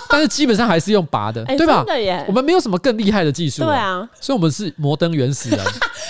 [0.10, 1.86] 但是基本上还是用拔的，欸、 对吧？
[2.28, 5.60] 我们没有什么更厉害的技术，对啊，所以我们是摩登原始人。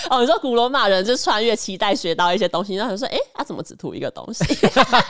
[0.10, 4.44] 哦，你说古罗马人就穿越期待学到一些东西，然后说，哎、欸，他、啊、怎么只涂一个东西？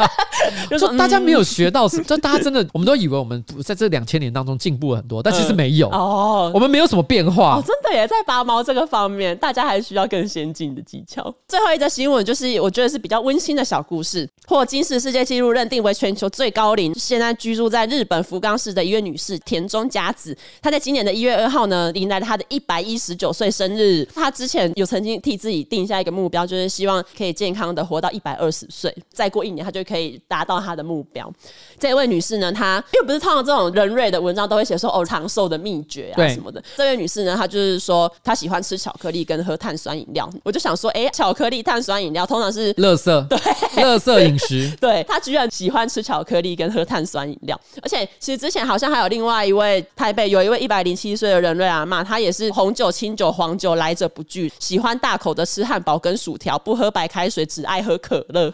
[0.70, 7.56] 就说大家没有学到什么，就大家真的，我们都以为我们在这两千年当中进步了很多，但其实没有、嗯、哦，我们没有什么变化。
[7.56, 11.34] 哦，真的耶，在拔毛这个方面，大家还需要更先进的技巧。
[11.48, 24.06] 最后一则新闻就是，我觉得是比较温馨的小故事，获吉尼斯世界纪录认定为全球最高龄，现在居住在日本福冈市的一位女士田中佳子，她在今年的一月二号呢，迎来了她的一百一十九岁生日。
[24.14, 31.30] 她之前有曾经替自己定下一个目标，就是希望可以健康的活到一百二十岁，再过一年她就可以达到她的目标。
[31.78, 36.62] 这位女士呢，她因为不是通常这种人瑞的文章都会写说哦长寿的秘诀啊什么的。
[36.76, 40.30] 这位女士呢，她就是说她喜欢吃巧克力跟喝碳酸饮料。
[40.44, 43.38] 我就想说，哎，巧克力、碳酸饮料通常是垃圾， 对，
[43.82, 44.70] 垃圾饮食。
[44.80, 58.52] 对，她居然喜欢吃巧克力跟喝碳酸饮料，而且其实之前好像还有另外一位台北有一位一百零七岁的人瑞阿妈，她也是红酒、清酒、黄酒来者不拒，喜欢大口的吃汉堡跟薯条，不喝白开水，只爱喝可乐。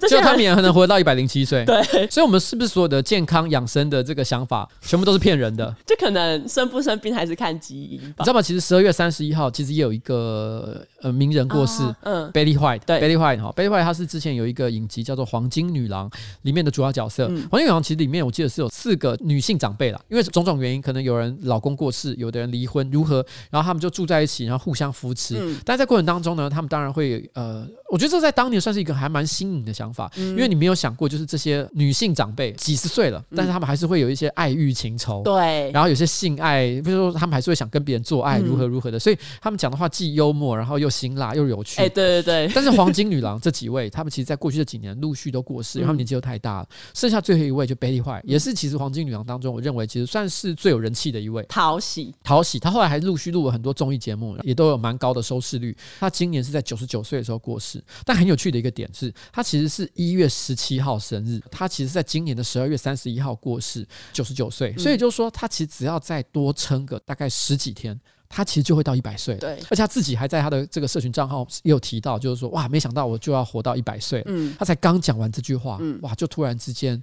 [0.08, 1.64] 就他们也可能活到一百零七岁。
[1.64, 5.74] 对，所以，我们是不是所有的健康养生的这个想法，全部都是骗人的？
[5.86, 8.42] 就可能生不生病还是看基因，你知道吗？
[8.42, 16.08] 其实十二月三十一号，其实也有一个呃名人过世，嗯，Betty White，对，Betty White 哈，Betty White，她是之前有一个影集叫做《黄金女郎》
[16.42, 17.26] 里面的主要角色。
[17.50, 25.36] 黄金女郎其实里面我记得是有四个女性长辈啦，因为种种原因，可能有人老公过世，有的人离婚，如何，然后他们就住在一起，然后互相扶持。
[25.38, 41.80] 嗯、但在过程当中呢，他们当然会呃，我觉得这在当年算是一个还蛮新颖的想法，嗯、因为你没有想过，就是这些女性长辈几十岁了，但是他们还是会有一些爱欲情仇，对，然后有些性爱，比如说他们还是会想跟别人做爱，如何如何的，所以他们讲的话既幽默，然后又辛辣又有趣。
[41.80, 42.52] 哎、欸，对对对。
[42.54, 51.42] 但是黄金女郎这几位，他们其实在过去这几年陆续都过世，因为他们年纪都太大了，剩下最后一位就 Betty White，也是其实黄金女郎当中，我认为其实算是最有人气的一位。
[51.48, 55.76] 讨喜，讨喜，她后来还陆续录了很多综艺节目，也都有蛮高的收视率。
[55.98, 64.76] 她今年是在九十九岁的时候过世，但很有趣的一个点是，她其实是一月十七号生日，她其实在今年的十二月三十一号过世，九十九岁。
[64.76, 67.98] 所以就是说，她其实只要再多撑个大概十几天。
[68.34, 77.00] 他其实就会到一百岁，对，而且他自己还在他的这个社群账号也有提到，就是说，哇，没想到我就要活到一百岁，嗯，他才刚讲完这句话，嗯，哇，就突然之间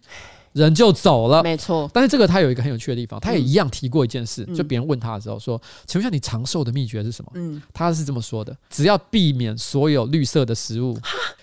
[0.54, 1.88] 人就走了，没错。
[1.94, 7.32] 但是这个他有一个很有趣的地方，他也一样提过一件事，就别人问他的时候说，请问一下你长寿的秘诀是什么？
[7.36, 10.94] 嗯，他是这么说的，只要避免所有绿色的食物，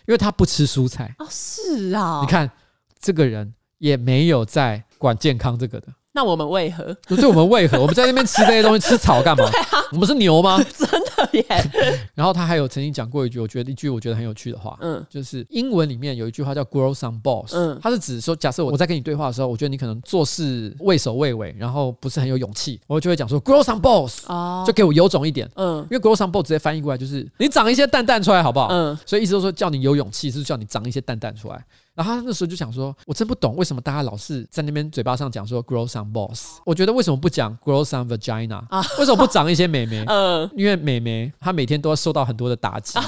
[0.07, 1.15] 因为他不吃蔬菜。
[1.21, 2.51] 哦，是啊，你看
[3.01, 5.87] 这个人也没有在管健康这个的。
[6.17, 6.83] 那我们为何？
[7.15, 7.79] 对我们为何？
[7.79, 9.45] 我们在那边吃这些东西，吃草干嘛？
[9.71, 10.57] 啊、我们是牛吗？
[10.75, 11.45] 真的耶！
[12.15, 28.69] 然后他还有曾经讲过一句，我觉得一句我觉得很有趣的话，嗯，就是英文里面有一句话叫 “grow some balls”，嗯，它是指说，假设我在跟你对话的时候，我觉得你可能做事畏首畏尾，然后不是很有勇气，我就会讲说 “grow some balls”，哦，就给我有种一点，嗯，因为 “grow some balls” 直接翻译过来就是你长一些蛋蛋出来好不好？
[28.71, 31.63] 嗯，所以意思就是说叫你有勇气，是叫你长一些蛋蛋出来。
[31.97, 38.63] 然后他那时候就想说，我真不懂为什么大家老是在那边嘴巴上讲说 grow some balls，我觉得为什么不讲 grow some vagina？
[38.69, 40.05] 啊，为什么不长一些美眉？
[40.07, 42.99] 嗯， 因为美眉她每天都要受到很多的打击，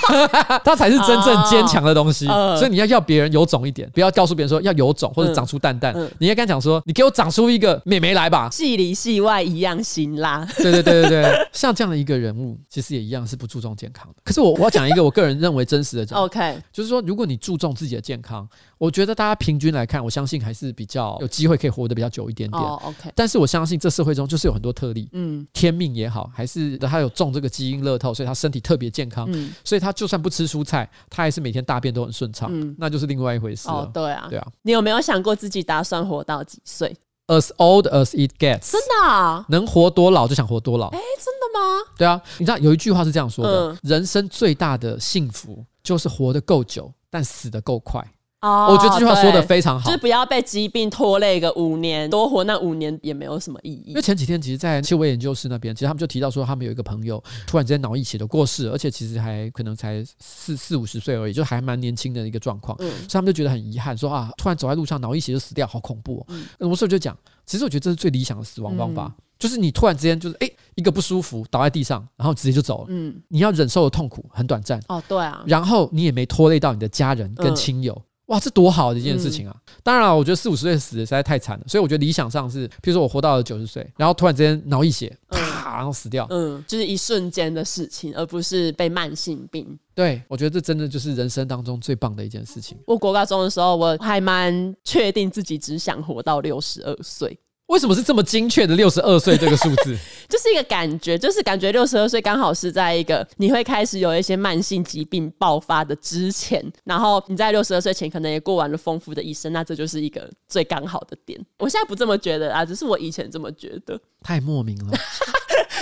[0.64, 2.26] 她才是真正坚强的东西。
[2.26, 10.48] 所以你要要别人有种一点，不要告诉别人说要有种或者长出蛋蛋，你应该讲说，你给我长出一个美眉来吧，戏里戏外一样辛辣。
[10.56, 14.14] 对对对对对，像这样的一个人物，其实也一样是不注重健康的。
[14.24, 18.29] 可是我我要讲一个我个人认为真实的讲，OK，就是说如果你注重自己的健康。
[18.78, 22.62] 我觉得大家平均来看，我相信还是比较有机会可以活得比较久一点点。
[22.62, 23.12] 哦，OK。
[23.14, 33.68] 但是我相信这社会中就是有很多特例，嗯，天命也好，还是他有中这个基因乐透，所以他身体特别健康，嗯，所以他就算不吃蔬菜，他还是每天大便都很顺畅，嗯，那就是另外一回事。
[33.68, 34.46] 哦，对啊，对啊。
[34.62, 38.72] 你有没有想过自己打算活到几岁？As old as it gets。
[38.72, 39.44] 真的啊？
[39.48, 40.88] 能活多老就想活多老。
[40.88, 41.92] 哎，真的吗？
[41.96, 48.04] 对啊，你知道有一句话是这样说的：人生最大的幸福就是活得够久，但死得够快。
[48.40, 53.90] 哦，我觉得这句话说的非常好，就是不要被疾病拖累个五年，多活那五年也没有什么意义。
[53.90, 66.26] 因为前几天其实，在气味研究室那边，其实他们就提到说，他们有一个朋友突然之间脑溢血的过世，而且其实还可能才四四五十岁而已，就还蛮年轻的一个状况，嗯，所以他们就觉得很遗憾，说啊，突然走在路上脑溢血就死掉，好恐怖哦。
[66.28, 69.04] 嗯，我所以就讲，其实我觉得这是最理想的死亡方法。
[69.04, 72.88] 嗯就是你突然之间就是哎、欸、一个不舒服倒在地上，然后直接就走了。
[72.90, 74.78] 嗯，你要忍受的痛苦很短暂。
[74.86, 75.42] 哦，对啊。
[75.46, 77.94] 然后你也没拖累到你的家人跟亲友。
[77.94, 79.54] 嗯、哇，这多好的一件事情啊！
[79.54, 86.28] 嗯、当然了，我觉得四五十岁死的实在太惨了，所以我觉得理想上是，譬如说我活到了九十岁，然后突然之间脑溢血，啪，然后死掉。
[86.30, 89.66] 嗯，就是一瞬间的事情，而不是被慢性病。
[89.96, 92.78] 对，我觉得这真的就是人生当中最棒的一件事情。
[92.86, 97.36] 我国高中的时候，我还蛮确定自己只想活到六十二岁。
[97.70, 99.96] 为什么是这么精确的六十二岁这个数字？
[100.28, 111.40] 就是一个感觉，就是感觉六十二岁刚好是在一个你会开始有一些慢性疾病爆发的之前，然后你在六十二岁前可能也过完了丰富的一生，那这就是一个最刚好的点。
[111.58, 113.98] 我现在不这么觉得啊，只是我以前这么觉得。
[114.22, 114.98] 太莫名了，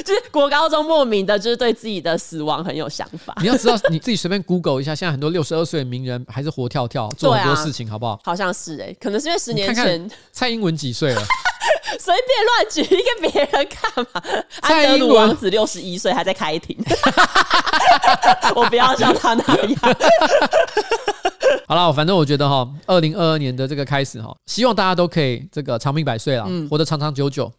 [0.04, 3.34] 就是国高中莫名的，就是对自己的死亡很有想法。
[3.40, 8.20] 你要知道，你自己随便 Google 一下，现在很多六十二岁的名人还是活跳跳，做很多事情，好不好？
[8.22, 11.22] 好像是哎、欸，可能是因为十年前蔡英文几岁了。
[12.08, 14.22] 随便乱举一个别人干嘛？
[14.62, 16.74] 安德鲁王子六十一岁还在开庭，
[18.56, 19.66] 我不要像他那样。
[21.68, 27.52] 好了，反正我觉得哈，二零二二年的这个开始哈，希望大家都可以这个长命百岁了，嗯、活得长长久久。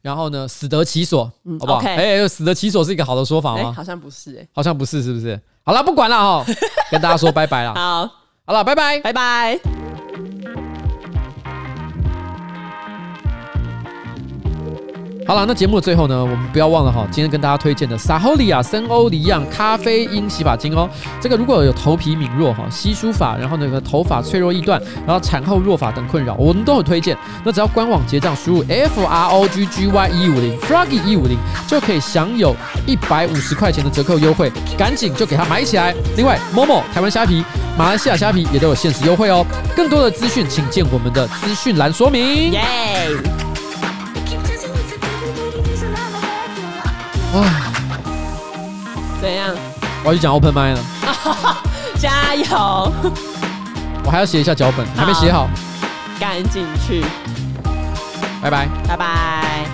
[0.00, 1.78] 然后呢，死得其所，嗯、好不好？
[1.78, 3.68] 哎、欸，死得其所是一个好的说法吗？
[3.70, 5.40] 欸、好像不是、欸，好像不是，是不是？
[5.64, 6.44] 好了，不管了哈，
[6.90, 7.72] 跟大家说拜拜了。
[7.78, 8.10] 好，
[8.44, 9.91] 好了，拜拜，拜拜。
[15.24, 20.88] 好了，那节目的最后呢，我们不要忘了哈，今天跟大家推荐的萨豪利亚森欧黎漾咖啡因洗发精哦。
[21.20, 27.16] 这个如果有头皮敏弱哈、稀疏发，然后那个头发脆弱易断，然后产后弱发等困扰，我们都有推荐。
[27.44, 32.54] 那只要官网结账输入 F R O G G Y 一五零 Froggy 一五零，就可以享有
[32.84, 35.94] 一百五十块钱的折扣优惠，赶紧就给它买起来。
[36.16, 37.44] 另外，Momo 台湾虾皮、
[37.78, 39.46] 马来西亚虾皮也都有限时优惠哦。
[39.76, 42.50] 更多的资讯请见我们的资讯栏说明。
[42.50, 42.60] 耶。
[47.32, 47.72] 啊，
[49.20, 49.54] 怎样？
[50.04, 50.80] 我要去讲 open mic 了，
[51.98, 52.92] 加油！
[54.04, 55.48] 我还要写一下脚本，还没写好，
[56.18, 57.04] 赶紧去！
[58.42, 59.66] 拜拜，拜拜。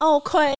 [0.00, 0.57] 哦，亏。